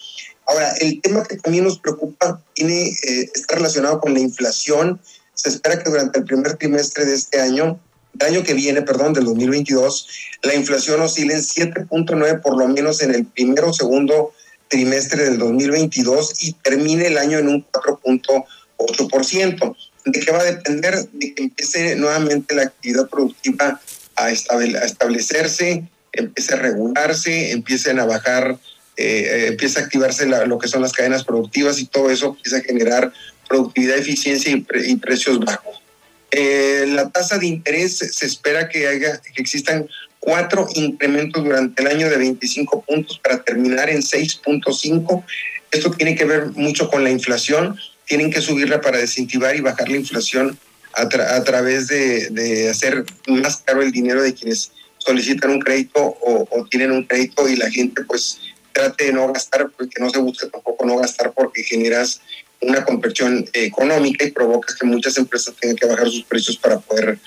[0.46, 2.94] Ahora, el tema que también nos preocupa tiene,
[3.34, 5.00] está relacionado con la inflación.
[5.34, 7.80] Se espera que durante el primer trimestre de este año
[8.18, 10.08] el año que viene, perdón, del 2022,
[10.42, 14.32] la inflación oscila en 7.9 por lo menos en el primero segundo
[14.70, 19.76] trimestre del 2022 y termine el año en un 4.8%.
[20.06, 21.06] ¿De qué va a depender?
[21.12, 23.78] De que empiece nuevamente la actividad productiva
[24.16, 28.58] a, establecerse, empiece a regularse, empiecen a bajar,
[28.96, 32.58] eh, eh, empieza a activarse lo que son las cadenas productivas y todo eso empieza
[32.58, 33.12] a generar
[33.48, 35.82] productividad, eficiencia y precios bajos.
[36.30, 39.88] Eh, la tasa de interés se espera que, haya, que existan
[40.20, 45.24] cuatro incrementos durante el año de 25 puntos para terminar en 6.5.
[45.72, 47.76] Esto tiene que ver mucho con la inflación.
[48.04, 50.58] Tienen que subirla para desincentivar y bajar la inflación
[50.92, 56.00] a, a través de, de, hacer más caro el dinero de quienes solicitan un crédito
[56.00, 58.40] o, o, tienen un crédito y la gente pues
[58.72, 62.20] trate de no gastar, porque no se busca tampoco no gastar porque generas
[62.60, 67.18] una conversión económica y provoca que muchas empresas tengan que bajar sus precios para poder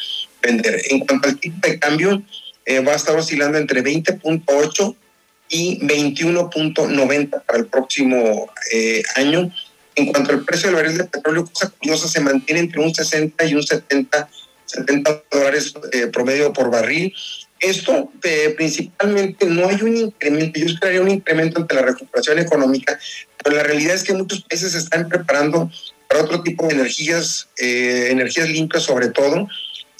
[0.42, 0.82] vender.
[0.90, 2.22] En cuanto al tipo de cambio,
[2.65, 4.95] eh, va a estar oscilando entre 20.8
[5.49, 9.52] y 21.90 para el próximo eh, año.
[9.95, 13.45] En cuanto al precio del barril de petróleo, cosa curiosa, se mantiene entre un 60
[13.45, 14.30] y un 70,
[14.65, 17.13] 70 dólares eh, promedio por barril.
[17.60, 18.12] Esto
[18.58, 22.99] principalmente no hay un incremento, yo esperaría un incremento ante la recuperación económica,
[23.41, 25.71] pero la realidad es que muchos países se están preparando
[26.10, 29.47] para otro tipo de energías, eh, energías limpias sobre todo,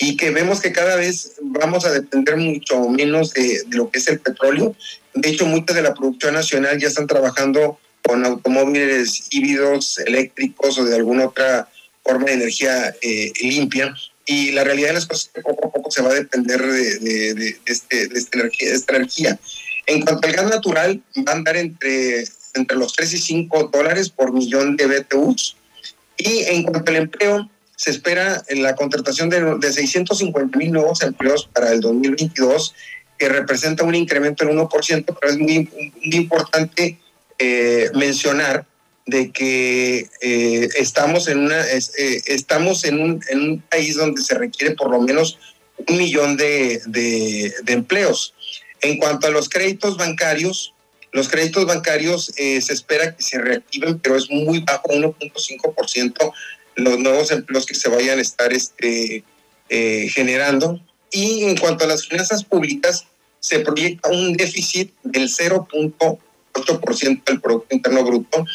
[0.04, 4.08] y que vemos que cada vez vamos a depender mucho menos de, lo que es
[4.10, 4.76] el petróleo.
[5.14, 10.84] De hecho, muchas de la producción nacional ya están trabajando con automóviles híbridos, eléctricos o
[10.84, 11.70] de alguna otra
[12.04, 13.96] forma de energía eh, limpia.
[14.26, 16.62] Y la realidad de las cosas es que poco a poco se va a depender
[16.62, 19.40] de, de, este, de, esta energía, de esta energía.
[19.86, 24.10] En cuanto al gas natural, va a andar entre entre los 3 y 5 dólares
[24.10, 25.56] por millón de BTUs.
[26.18, 27.50] Y en cuanto al empleo,
[27.84, 32.74] se espera la contratación de, de 650 mil nuevos empleos para el 2022,
[33.18, 36.98] que representa un incremento del 1%, pero es muy, muy importante
[37.40, 38.66] eh, mencionar
[39.06, 44.90] de que eh, estamos, en, una, eh, estamos en, un, país donde se requiere por
[44.90, 45.38] lo menos
[45.86, 48.34] un millón de, de, de empleos.
[48.80, 50.74] En cuanto a los créditos bancarios,
[51.12, 56.34] los créditos bancarios eh, se espera que se reactiven, pero es muy bajo, 1.5%
[56.76, 59.24] los nuevos empleos que se vayan a estar este,
[59.70, 60.80] eh, generando.
[61.12, 63.06] Y en cuanto a las finanzas públicas,
[63.40, 68.46] se proyecta un déficit del 0.8% del Producto Interno Bruto.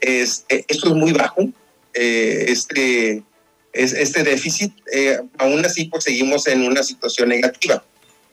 [0.00, 1.48] Este, esto es muy bajo,
[1.94, 3.22] eh, este,
[3.72, 4.72] este déficit.
[5.38, 7.84] aún así, pues seguimos en una situación negativa.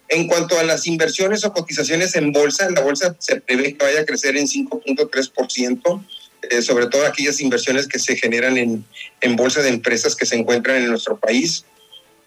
[0.10, 4.02] En cuanto a las inversiones o cotizaciones en bolsa, la bolsa se prevé que vaya
[4.02, 6.06] a crecer en 5.3%,
[6.50, 8.86] eh, sobre todo aquellas inversiones que se generan en,
[9.22, 11.66] en bolsa de empresas que se encuentran en nuestro país.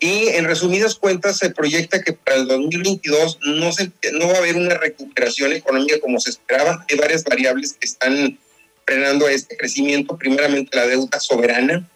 [0.02, 4.38] Y en resumidas cuentas, se proyecta que para el 2022 no, se, no va a
[4.38, 6.84] haber una recuperación económica como se esperaba.
[6.90, 8.36] Hay varias variables que están
[8.84, 10.18] frenando este crecimiento.
[10.18, 11.88] Primeramente, la deuda soberana.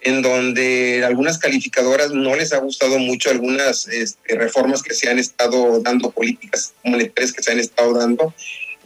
[0.00, 5.18] en donde algunas calificadoras no les ha gustado mucho algunas este, reformas que se han
[5.18, 8.34] estado dando, políticas monetarias que se han estado dando.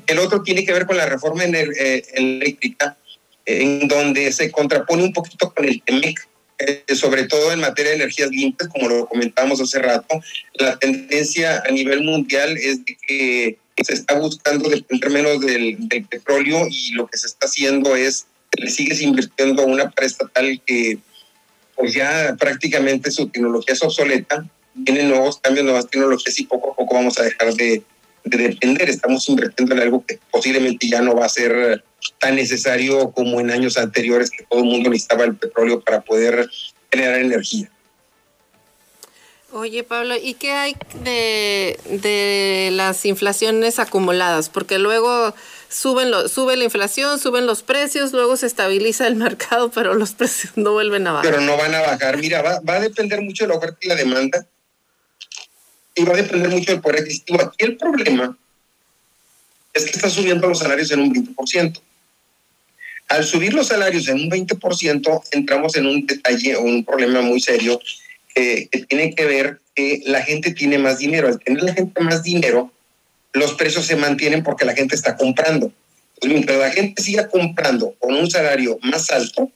[0.07, 2.97] El otro tiene que ver con la reforma eh, eléctrica,
[3.45, 6.29] en donde se contrapone un poquito con el TEMEC,
[6.59, 10.21] eh, sobre todo en materia de energías limpias, como lo comentábamos hace rato.
[10.55, 16.05] La tendencia a nivel mundial es de que se está buscando depender menos del, del
[16.07, 18.27] petróleo y lo que se está haciendo es
[18.59, 20.99] le sigues invirtiendo a una estatal que
[21.75, 24.47] pues ya prácticamente su tecnología es obsoleta,
[24.85, 27.83] tiene nuevos cambios, nuevas tecnologías y poco a poco vamos a dejar de,
[28.27, 28.91] de depender.
[28.91, 31.85] Estamos invirtiendo en algo que posiblemente ya no va a ser
[32.19, 36.49] tan necesario como en años anteriores que todo el mundo necesitaba el petróleo para poder
[36.91, 37.71] generar energía.
[39.53, 44.51] Oye, Pablo, ¿y qué hay de, de las inflaciones acumuladas?
[44.51, 45.35] Porque luego
[45.69, 50.13] suben lo, sube la inflación, suben los precios, luego se estabiliza el mercado, pero los
[50.13, 51.31] precios no vuelven a bajar.
[51.31, 52.19] Pero no van a bajar.
[52.19, 54.47] Mira, va, va a depender mucho de la oferta y la demanda.
[55.97, 57.43] Y va a depender mucho del poder adquisitivo.
[57.43, 58.37] Aquí el problema
[59.75, 61.81] es que está subiendo los salarios en un 20%.
[63.09, 67.41] Al subir los salarios en un 20%, entramos en un detalle o un problema muy
[67.41, 67.81] serio
[68.35, 71.29] que tiene que ver que la gente tiene más dinero.
[71.29, 72.73] Al tener la gente más dinero,
[73.33, 75.73] los precios se mantienen porque la gente está comprando.
[76.23, 79.51] Mientras la gente siga comprando con un salario más alto,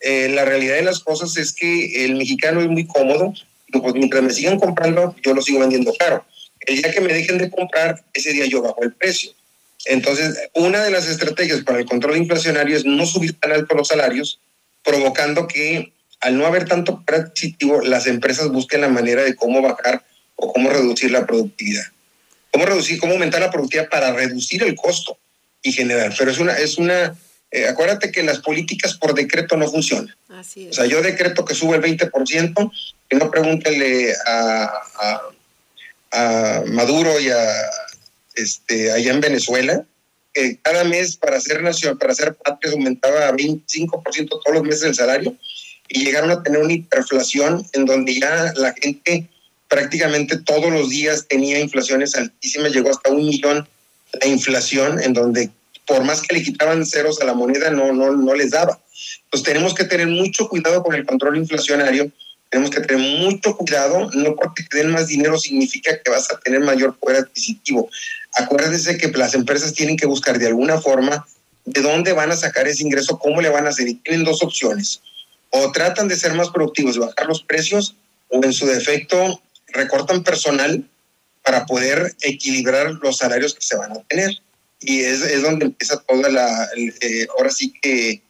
[0.00, 3.34] eh, la realidad de las cosas es que el mexicano es muy cómodo,
[3.80, 6.24] pues mientras me sigan comprando, yo lo sigo vendiendo caro.
[6.60, 9.32] El día que me dejen de comprar, ese día yo bajo el precio.
[9.86, 13.88] Entonces, una de las estrategias para el control inflacionario es no subir tan alto los
[13.88, 14.38] salarios,
[14.84, 17.32] provocando que al no haber tanto poder
[17.84, 20.04] las empresas busquen la manera de cómo bajar
[20.36, 21.84] o cómo reducir la productividad
[22.52, 25.18] cómo reducir, cómo aumentar la productividad para reducir el costo
[25.62, 26.14] y generar.
[26.16, 27.16] Pero es una, es una,
[27.52, 30.14] eh, acuérdate que las políticas por decreto no funcionan.
[30.30, 30.70] Así es.
[30.70, 32.72] O sea, yo decreto que sube el 20%,
[33.10, 34.72] y no pregúntele a,
[36.10, 37.46] a, Maduro y a
[38.34, 39.84] este, allá en Venezuela,
[40.32, 44.94] que cada mes para hacer nación, para hacer patria aumentaba 25% todos los meses el
[44.94, 45.36] salario
[45.88, 49.28] y llegaron a tener una inflación en donde ya la gente
[49.68, 53.68] prácticamente todos los días tenía inflaciones altísimas, llegó hasta un millón
[54.20, 55.50] la inflación, en donde
[55.92, 58.80] por más que le quitaban ceros a la moneda, no, no, no les daba.
[59.24, 62.10] Entonces tenemos que tener mucho cuidado con el control inflacionario,
[62.48, 66.40] tenemos que tener mucho cuidado, no porque te den más dinero significa que vas a
[66.40, 67.90] tener mayor poder adquisitivo.
[68.34, 71.26] Acuérdense que las empresas tienen que buscar de alguna forma
[71.66, 73.86] de dónde van a sacar ese ingreso, cómo le van a hacer.
[73.86, 75.02] Y tienen dos opciones.
[75.50, 77.96] O tratan de ser más productivos, bajar los precios,
[78.30, 80.88] o en su defecto recortan personal
[81.42, 84.30] para poder equilibrar los salarios que se van a tener
[84.82, 88.22] y es, es donde empieza toda la, eh, ahora sí que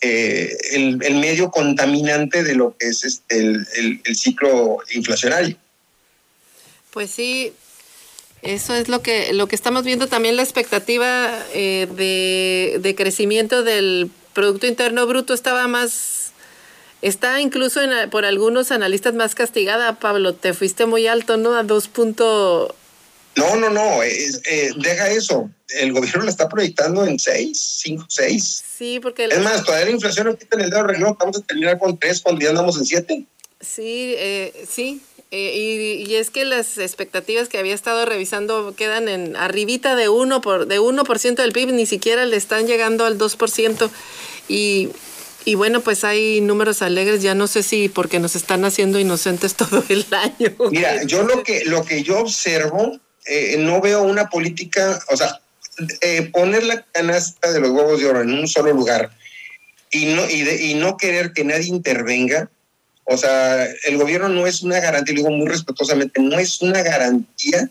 [0.00, 5.56] eh, el, el, medio contaminante de lo que es este, el, el ciclo inflacionario.
[6.92, 7.52] Pues sí,
[8.42, 13.64] eso es lo que, lo que estamos viendo también la expectativa eh, de, de, crecimiento
[13.64, 16.30] del Producto Interno Bruto estaba más,
[17.02, 17.80] está incluso
[18.10, 21.56] por algunos analistas más castigada, Pablo, te fuiste muy alto, ¿no?
[21.56, 22.74] A 2.8
[23.36, 25.50] no, no, no, eh, deja eso.
[25.68, 28.64] El gobierno la está proyectando en 6, 5, 6.
[28.76, 29.24] Sí, porque...
[29.24, 29.32] El...
[29.32, 31.98] Es más, todavía la inflación no quita en el dedo renglón, vamos a terminar con
[31.98, 33.24] 3 cuando ya andamos en 7.
[33.60, 35.02] Sí, eh, sí.
[35.30, 40.08] Eh, y, y, es que las expectativas que había estado revisando quedan en arribita de
[40.08, 41.04] 1%, por, de 1
[41.36, 43.90] del PIB, ni siquiera le están llegando al 2%.
[44.48, 44.88] Y,
[45.44, 49.54] y bueno, pues hay números alegres, ya no sé si porque nos están haciendo inocentes
[49.56, 50.54] todo el año.
[50.70, 52.98] Mira, yo lo que, lo que yo observo
[53.28, 55.40] eh, no veo una política, o sea,
[56.00, 59.10] eh, poner la canasta de los huevos de oro en un solo lugar
[59.90, 62.50] y no, y, y no querer que nadie intervenga,
[63.04, 66.82] o sea, el gobierno no es una garantía, lo digo muy respetuosamente, no es una
[66.82, 67.70] garantía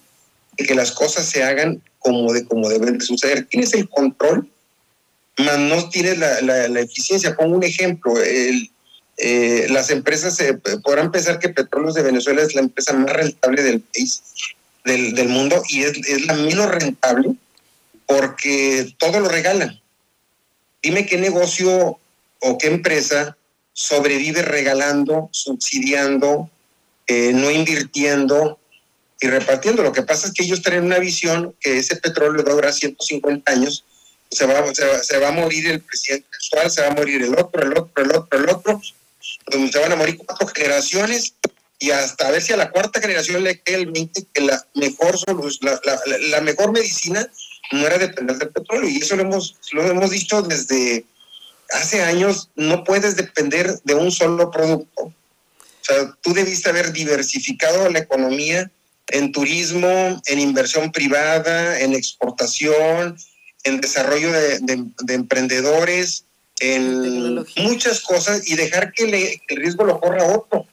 [0.57, 3.45] de que las cosas se hagan como, de, como deben de suceder.
[3.45, 4.49] Tienes el control
[5.37, 7.35] no tienes la, eficiencia.
[7.35, 8.69] Pongo un ejemplo, el,
[9.17, 10.37] eh, las empresas
[10.83, 14.23] podrán pensar que Petróleos de Venezuela es la empresa más rentable del país,
[14.87, 17.35] del, del mundo, y es, es, la menos rentable
[18.07, 19.79] porque todo lo regalan.
[20.81, 21.99] Dime qué negocio
[22.39, 23.37] o qué empresa
[23.73, 26.49] sobrevive regalando, subsidiando,
[27.05, 28.59] eh, no invirtiendo
[29.19, 29.83] y repartiendo.
[29.83, 32.73] Lo que pasa es que ellos tienen una visión que ese petróleo va a durar
[32.73, 33.83] 150 años
[34.29, 37.61] se va, se va, a morir el presidente actual, se va a morir el otro,
[37.63, 38.81] el otro, el otro, el otro,
[39.71, 41.33] se van a morir cuatro generaciones
[41.79, 44.65] y hasta a ver si a la cuarta generación le queda el 20 que la
[44.75, 45.15] mejor,
[45.61, 47.29] la, la, la, mejor medicina
[47.71, 51.05] no era depender del petróleo y eso lo hemos, lo hemos dicho desde,
[51.71, 55.03] hace años no puedes depender de un solo producto.
[55.03, 55.13] O
[55.81, 58.69] sea, tú debiste haber diversificado la economía
[59.07, 63.17] en turismo, en inversión privada, en exportación,
[63.63, 66.25] en desarrollo de, emprendedores,
[66.59, 70.65] en muchas cosas y dejar que, el riesgo lo corra otro.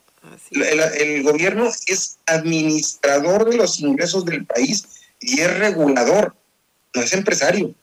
[0.51, 4.87] El, gobierno es administrador de los ingresos del país
[5.20, 6.35] y es regulador,
[6.95, 7.75] no es empresario.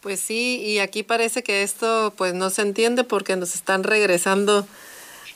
[0.00, 4.66] Pues sí, y aquí parece que esto pues no se entiende porque nos están regresando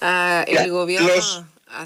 [0.01, 1.09] a el gobierno.
[1.09, 1.43] Los,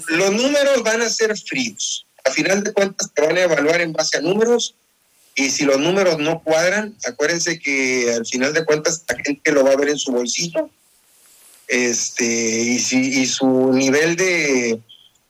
[0.07, 2.05] los números van a ser fríos.
[2.23, 4.75] A final de cuentas te van a evaluar en base a números
[5.35, 9.65] y si los números no cuadran, acuérdense que al final de cuentas la gente lo
[9.65, 10.69] va a ver en su bolsillo.
[11.67, 14.79] Este, y si y su nivel de,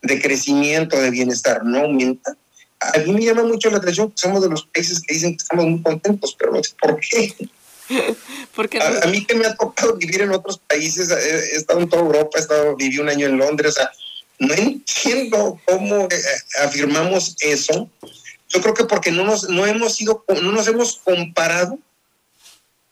[0.01, 2.36] de crecimiento, de bienestar no aumenta,
[2.79, 5.43] a mí me llama mucho la atención que somos de los países que dicen que
[5.43, 7.33] estamos muy contentos, pero no sé por qué.
[8.55, 12.01] Porque a, mí que me ha tocado vivir en otros países, he, estado en toda
[12.01, 13.91] Europa, he estado, viví un año en Londres, o sea,
[14.39, 16.21] no entiendo cómo eh,
[16.63, 17.89] afirmamos eso.
[18.49, 21.77] Yo creo que porque no nos, no hemos sido, no nos hemos comparado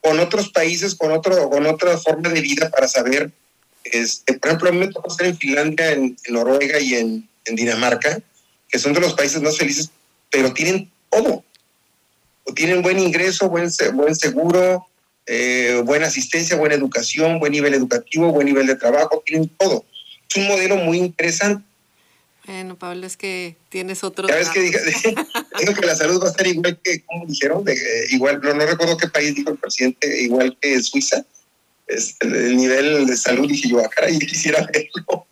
[0.03, 3.31] con otros países, con otro, con otra forma de vida para saber,
[3.85, 8.21] este, por ejemplo, a mí me tocó estar en Finlandia, en, Noruega y en Dinamarca,
[8.69, 9.91] que son de los países más felices,
[10.29, 11.43] pero tienen todo.
[12.43, 14.87] O tienen buen ingreso, buen, buen seguro,
[15.25, 19.85] eh, buena asistencia, buena educación, buen nivel educativo, buen nivel de trabajo, tienen todo.
[20.29, 21.63] Es un modelo muy interesante.
[22.45, 24.27] Bueno, Pablo, es que tienes otro.
[24.27, 24.79] ¿Sabes que digo
[25.79, 27.77] que la salud va a ser igual que, como dijeron, de,
[28.09, 31.25] igual, no, no recuerdo qué país dijo el presidente, igual que Suiza.
[31.87, 35.27] Este, el nivel de salud, dije yo, acá ah, y quisiera verlo.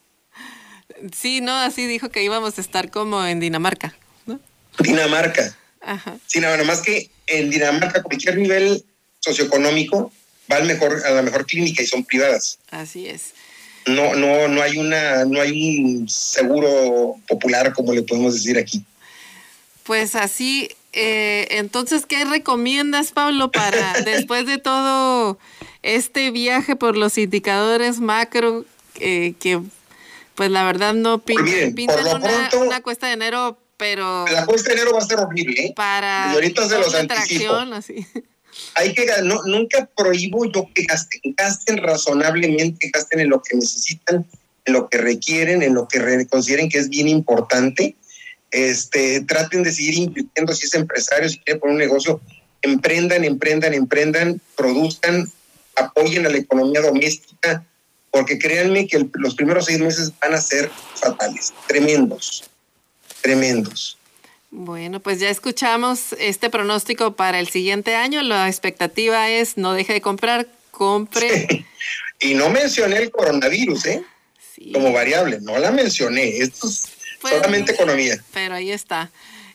[1.16, 3.96] Sí, no, así dijo que íbamos a estar como en Dinamarca,
[4.26, 4.40] ¿no?
[4.80, 5.58] Dinamarca.
[5.82, 6.18] Ajá.
[6.28, 8.86] Sí, nada más que en Dinamarca cualquier nivel
[9.20, 10.12] socioeconómico
[10.52, 12.60] va al mejor, a la mejor clínica y son privadas.
[12.70, 13.34] Así es.
[13.88, 18.84] No, no, no hay una, no hay un seguro popular como le podemos decir aquí.
[19.84, 25.40] Pues así, eh, entonces, ¿qué recomiendas, Pablo, para después de todo
[25.84, 28.66] este viaje por los indicadores macro
[29.00, 29.60] eh, que
[30.36, 31.50] pues la verdad no pintan,
[32.62, 34.26] una, cuesta de enero, pero...
[34.28, 35.74] La cuesta de enero va a ser horrible, ¿eh?
[35.76, 36.30] Para...
[36.32, 37.54] Y ahorita se los anticipo.
[37.54, 38.06] Así.
[38.76, 44.26] Hay que, no, nunca prohíbo yo que gasten, gasten razonablemente, gasten en lo que necesitan,
[44.66, 47.96] en lo que requieren, en lo que consideren que es bien importante.
[48.52, 52.22] Este, traten de seguir invirtiendo si es empresario, si quiere poner un negocio,
[52.62, 55.32] emprendan, emprendan, emprendan, produzcan,
[55.76, 57.66] apoyen a la economía doméstica,
[58.12, 62.44] porque créanme que los primeros seis meses van a ser fatales, tremendos,
[63.22, 63.98] tremendos.
[64.52, 68.22] Bueno, pues ya escuchamos este pronóstico para el siguiente año.
[68.22, 71.66] La expectativa es no deje de comprar, compre.
[72.20, 74.04] Y no mencioné el coronavirus, ¿eh?
[74.74, 76.38] Como variable, no la mencioné.
[76.38, 76.90] Esto es
[77.20, 78.22] pues, solamente economía.
[78.34, 79.10] Pero ahí está.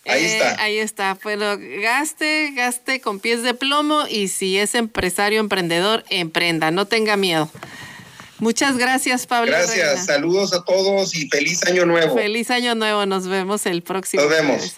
[0.07, 0.63] Ahí eh, está.
[0.63, 1.19] Ahí está.
[1.23, 6.71] Bueno, gaste, gaste con pies de plomo y si es empresario, emprendedor, emprenda.
[6.71, 7.51] No tenga miedo.
[8.39, 9.53] Muchas gracias, Pablo.
[9.53, 12.15] Gracias, saludos a todos y feliz año nuevo.
[12.15, 14.23] Feliz año nuevo, nos vemos el próximo.
[14.23, 14.75] Nos vemos.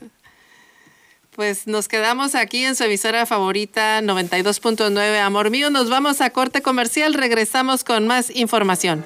[1.35, 5.71] Pues nos quedamos aquí en su emisora favorita 92.9 Amor Mío.
[5.71, 9.05] Nos vamos a corte comercial, regresamos con más información.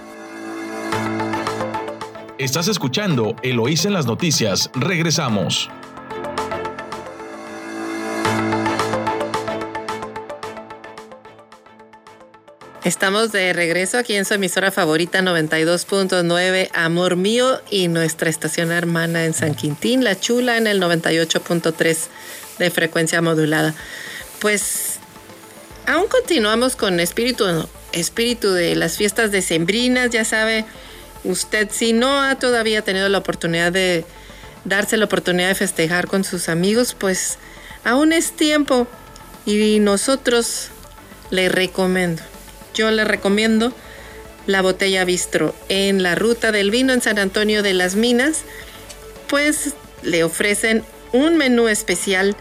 [2.39, 5.71] Estás escuchando Eloís en las noticias, regresamos.
[12.85, 19.25] Estamos de regreso aquí en su emisora favorita 92.9 Amor Mío y nuestra estación hermana
[19.25, 21.97] en San Quintín, La Chula en el 98.3
[22.59, 23.73] de frecuencia modulada.
[24.41, 24.99] Pues
[25.87, 27.45] aún continuamos con espíritu,
[27.93, 30.65] espíritu de las fiestas decembrinas, ya sabe
[31.23, 34.05] usted si no ha todavía tenido la oportunidad de
[34.65, 37.39] darse la oportunidad de festejar con sus amigos, pues
[37.85, 38.89] aún es tiempo
[39.47, 40.71] y nosotros
[41.31, 42.23] le recomiendo
[42.75, 43.73] yo le recomiendo
[44.47, 48.43] la botella Bistro en la ruta del vino en San Antonio de las Minas,
[49.29, 52.37] pues le ofrecen un menú especial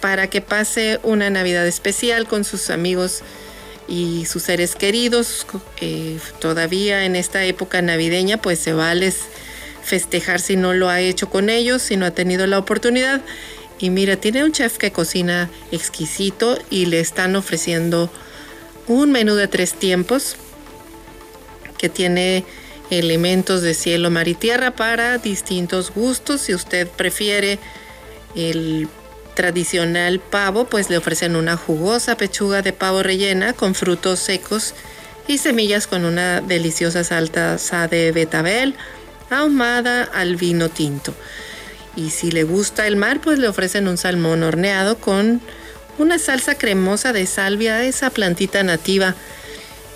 [0.00, 3.22] para que pase una Navidad especial con sus amigos
[3.88, 5.46] y sus seres queridos.
[5.80, 9.12] Eh, todavía en esta época navideña, pues se vale
[9.82, 13.22] festejar si no lo ha hecho con ellos, si no ha tenido la oportunidad.
[13.78, 18.10] Y mira, tiene un chef que cocina exquisito y le están ofreciendo
[18.88, 20.36] un menú de tres tiempos
[21.76, 22.44] que tiene
[22.90, 26.42] elementos de cielo, mar y tierra para distintos gustos.
[26.42, 27.58] Si usted prefiere
[28.34, 28.88] el
[29.34, 34.74] tradicional pavo, pues le ofrecen una jugosa pechuga de pavo rellena con frutos secos
[35.28, 38.74] y semillas con una deliciosa salsa de betabel
[39.30, 41.14] ahumada al vino tinto.
[41.94, 45.40] Y si le gusta el mar, pues le ofrecen un salmón horneado con
[45.98, 49.14] una salsa cremosa de salvia, esa plantita nativa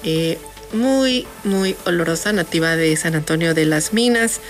[0.04, 0.38] eh,
[0.72, 4.40] muy, muy olorosa, nativa de San Antonio de las Minas.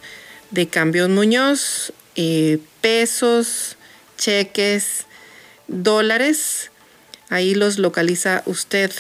[0.51, 3.77] de Cambio Muñoz, eh, pesos,
[4.17, 5.05] cheques,
[5.67, 6.71] dólares.
[7.29, 8.93] Ahí los localiza usted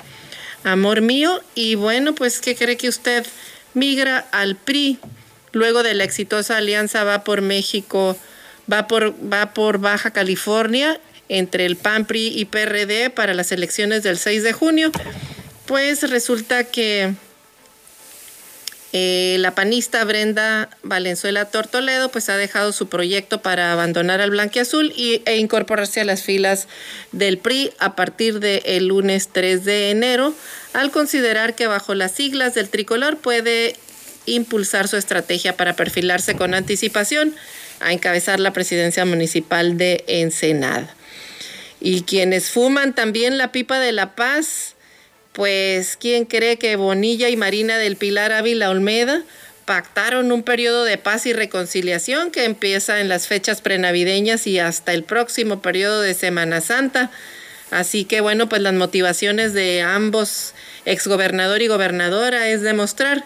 [0.64, 1.44] Amor Mío.
[1.56, 3.26] Y bueno, pues, ¿qué cree que usted
[3.74, 4.98] migra al PRI
[5.52, 8.18] luego de la exitosa alianza Va por México,
[8.72, 14.04] va por, va por Baja California entre el PAN, PRI y PRD para las elecciones
[14.04, 14.92] del 6 de junio?
[15.66, 17.14] Pues resulta que
[18.98, 24.94] eh, la panista Brenda Valenzuela Tortoledo pues ha dejado su proyecto para abandonar al Blanquiazul
[24.96, 26.70] y, e incorporarse a las filas
[27.12, 30.34] del PRI a partir del lunes 3 de enero,
[30.72, 33.76] al considerar que bajo las siglas del tricolor puede
[34.28, 37.36] impulsar su estrategia para perfilarse con anticipación
[37.82, 40.96] a encabezar la presidencia municipal de Ensenada.
[41.86, 44.74] Y quienes fuman también la pipa de la paz,
[45.34, 49.22] pues ¿quién cree que Bonilla y Marina del Pilar Ávila Olmeda
[49.66, 54.94] pactaron un periodo de paz y reconciliación que empieza en las fechas prenavideñas y hasta
[54.94, 57.12] el próximo periodo de Semana Santa?
[57.70, 60.56] Así que bueno, pues las motivaciones de ambos,
[60.86, 63.26] exgobernador y gobernadora, es demostrar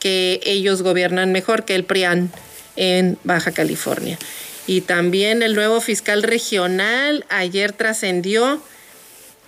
[0.00, 2.30] que ellos gobiernan mejor que el PRIAN
[2.76, 4.18] en Baja California.
[4.66, 8.62] Y también el nuevo fiscal regional ayer trascendió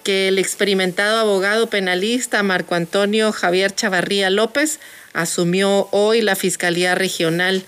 [0.02, 4.80] que el experimentado abogado penalista Marco Antonio Javier Chavarría López
[5.12, 7.62] asumió hoy la Fiscalía Regional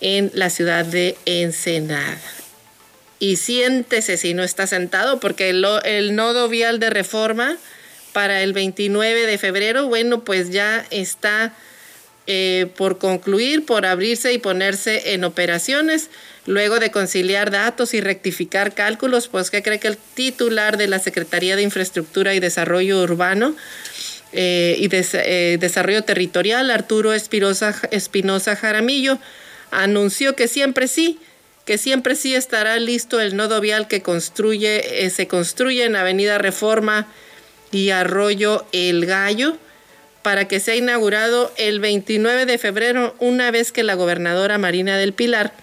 [0.00, 2.18] en la ciudad de Ensenada.
[3.18, 7.58] Y siéntese si no está sentado, porque el, nodo vial de reforma
[8.12, 11.54] para el 29 de febrero, bueno, pues ya está
[12.26, 16.08] eh, por concluir, por abrirse y ponerse en operaciones.
[16.46, 20.98] Luego de conciliar datos y rectificar cálculos, pues ¿qué cree que el titular de la
[20.98, 23.54] Secretaría de Infraestructura y Desarrollo Urbano
[24.32, 29.18] eh, y eh, Desarrollo Territorial, Arturo Espinosa Jaramillo,
[29.70, 31.18] anunció que siempre sí,
[31.66, 36.38] que siempre sí estará listo el nodo vial que construye, eh, se construye en Avenida
[36.38, 37.06] Reforma
[37.70, 39.56] y Arroyo El Gallo
[40.22, 45.12] para que sea inaugurado el 29 de febrero, una vez que la gobernadora Marina del
[45.12, 45.54] Pilar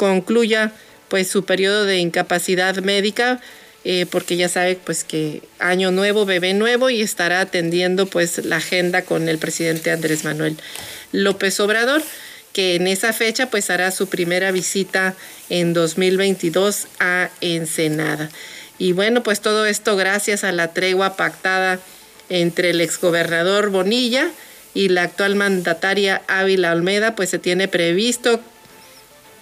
[0.00, 0.72] concluya
[1.08, 3.38] pues su periodo de incapacidad médica
[3.84, 8.56] eh, porque ya sabe pues que año nuevo, bebé nuevo y estará atendiendo pues la
[8.56, 10.56] agenda con el presidente Andrés Manuel
[11.12, 12.02] López Obrador,
[12.54, 15.14] que en esa fecha pues hará su primera visita
[15.50, 18.30] en 2022 a Ensenada.
[18.78, 21.78] Y bueno, pues todo esto gracias a la tregua pactada
[22.30, 24.30] entre el exgobernador Bonilla
[24.72, 28.40] y la actual mandataria Ávila Olmeda, pues se tiene previsto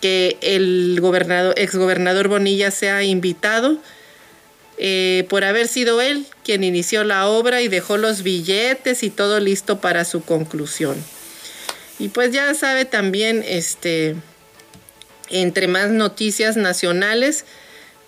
[0.00, 3.78] que el gobernador, exgobernador Bonilla sea invitado
[4.78, 9.40] eh, por haber sido él quien inició la obra y dejó los billetes y todo
[9.40, 10.96] listo para su conclusión.
[11.98, 14.14] Y pues ya sabe también, este,
[15.30, 17.44] entre más noticias nacionales,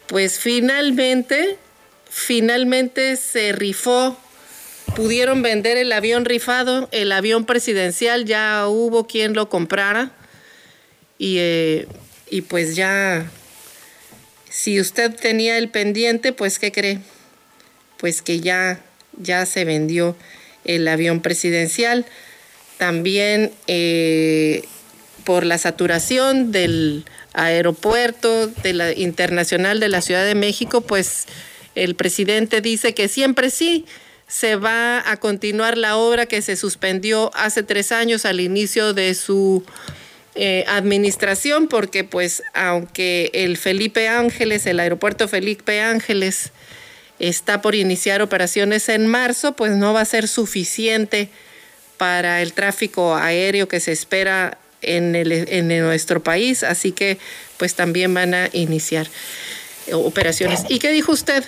[0.07, 1.59] pues finalmente,
[2.09, 4.17] finalmente se rifó,
[4.95, 10.13] pudieron vender el avión rifado, el avión presidencial, ya hubo quien lo comprara
[11.21, 11.87] y, eh,
[12.31, 13.31] y pues ya
[14.49, 16.99] si usted tenía el pendiente, pues ¿qué cree?
[17.99, 18.81] Pues que ya,
[19.19, 20.17] ya se vendió
[20.65, 22.07] el avión presidencial.
[22.79, 24.65] También eh,
[25.25, 27.05] por la saturación del
[27.35, 31.27] aeropuerto de la, internacional de la Ciudad de México, pues
[31.75, 33.85] el presidente dice que siempre sí
[34.27, 39.15] se va a continuar la obra que se suspendió hace tres años al inicio de
[39.15, 39.65] su
[40.43, 46.53] eh, administración, porque pues aunque el Felipe Ángeles, el aeropuerto Felipe Ángeles,
[47.19, 51.29] está por iniciar operaciones en marzo, pues no va a ser suficiente
[51.99, 57.19] para el tráfico aéreo que se espera en, el, en nuestro país, así que
[57.59, 59.09] pues también van a iniciar
[59.93, 60.61] operaciones.
[60.71, 61.45] ¿Y qué dijo usted?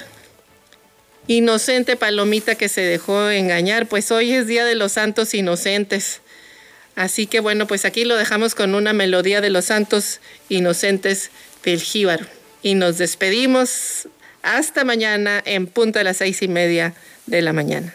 [1.28, 6.20] Inocente palomita que se dejó engañar, pues hoy es Día de los Santos Inocentes.
[6.94, 11.30] Así que bueno, pues aquí lo dejamos con una melodía de los santos inocentes
[11.64, 12.26] del Jíbaro.
[12.62, 14.08] Y nos despedimos
[14.42, 16.94] hasta mañana en punto de las seis y media
[17.26, 17.94] de la mañana.